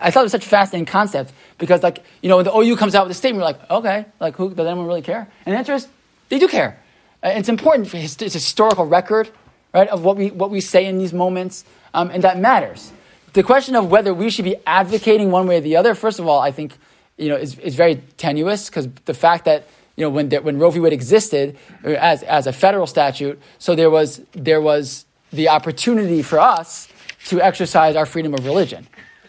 [0.00, 2.76] I thought it was such a fascinating concept because, like, you know, when the OU
[2.76, 5.28] comes out with a statement, you're like, okay, like, who, does anyone really care?
[5.44, 5.88] And the answer is,
[6.28, 6.78] they do care.
[7.22, 9.30] Uh, it's important for his, his, historical record,
[9.72, 11.64] right, of what we, what we say in these moments,
[11.94, 12.92] um, and that matters.
[13.32, 16.26] The question of whether we should be advocating one way or the other, first of
[16.26, 16.76] all, I think,
[17.16, 20.70] you know, is, is very tenuous because the fact that you know, when, when Roe
[20.70, 20.80] v.
[20.80, 26.22] Wade existed uh, as, as a federal statute, so there was, there was the opportunity
[26.22, 26.88] for us
[27.26, 28.86] to exercise our freedom of religion,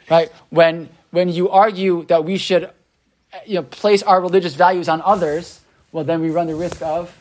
[0.10, 0.32] right?
[0.50, 2.70] When, when you argue that we should
[3.46, 5.60] you know, place our religious values on others,
[5.92, 7.16] well, then we run the risk of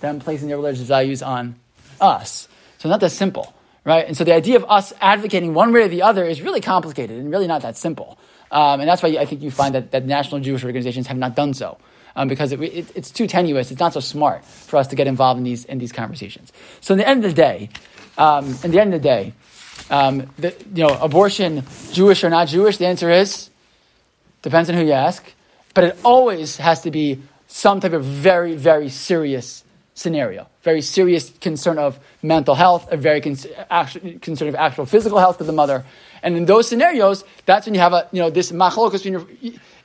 [0.00, 1.56] them placing their religious values on
[2.00, 2.48] us.
[2.78, 3.54] So not that simple,
[3.84, 4.06] right?
[4.06, 7.18] And so the idea of us advocating one way or the other is really complicated
[7.18, 8.18] and really not that simple.
[8.50, 11.34] Um, and that's why I think you find that, that national Jewish organizations have not
[11.34, 11.78] done so
[12.16, 13.70] um, because it, it, it's too tenuous.
[13.70, 16.52] It's not so smart for us to get involved in these in these conversations.
[16.80, 17.68] So, in the end of the day,
[18.18, 19.34] um, in the end of the day,
[19.90, 23.50] um, the, you know, abortion, Jewish or not Jewish, the answer is
[24.42, 25.24] depends on who you ask,
[25.74, 29.64] but it always has to be some type of very very serious
[29.94, 33.36] scenario, very serious concern of mental health, a very con-
[33.70, 35.84] actual, concern of actual physical health of the mother.
[36.22, 39.02] And in those scenarios, that's when you have a, you know, this machlokas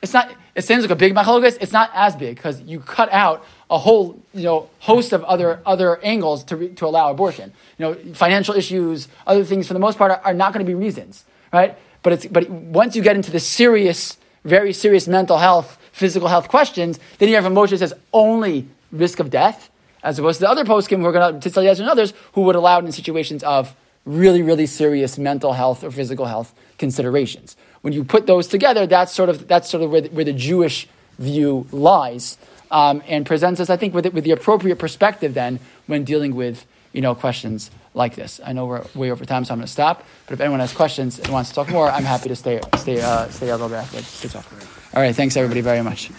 [0.01, 1.57] it's not, it seems like a big machlokas.
[1.61, 5.61] It's not as big because you cut out a whole, you know, host of other,
[5.65, 7.53] other angles to, re, to allow abortion.
[7.77, 10.69] You know, financial issues, other things for the most part are, are not going to
[10.69, 11.23] be reasons,
[11.53, 11.77] right?
[12.03, 16.47] But it's, but once you get into the serious, very serious mental health, physical health
[16.47, 19.69] questions, then you have a motion that says only risk of death,
[20.03, 22.41] as opposed to the other poskim who are going to tell you and others who
[22.41, 23.75] would allow it in situations of
[24.05, 27.55] really, really serious mental health or physical health considerations.
[27.81, 30.33] When you put those together, that's sort of, that's sort of where the, where the
[30.33, 32.37] Jewish view lies
[32.69, 36.65] um, and presents us, I think, with, with the appropriate perspective then when dealing with
[36.93, 38.39] you know, questions like this.
[38.45, 40.05] I know we're way over time, so I'm going to stop.
[40.25, 43.01] But if anyone has questions and wants to talk more, I'm happy to stay, stay,
[43.01, 44.45] uh, stay a little bit after to talk.
[44.93, 46.11] All right, thanks everybody very much.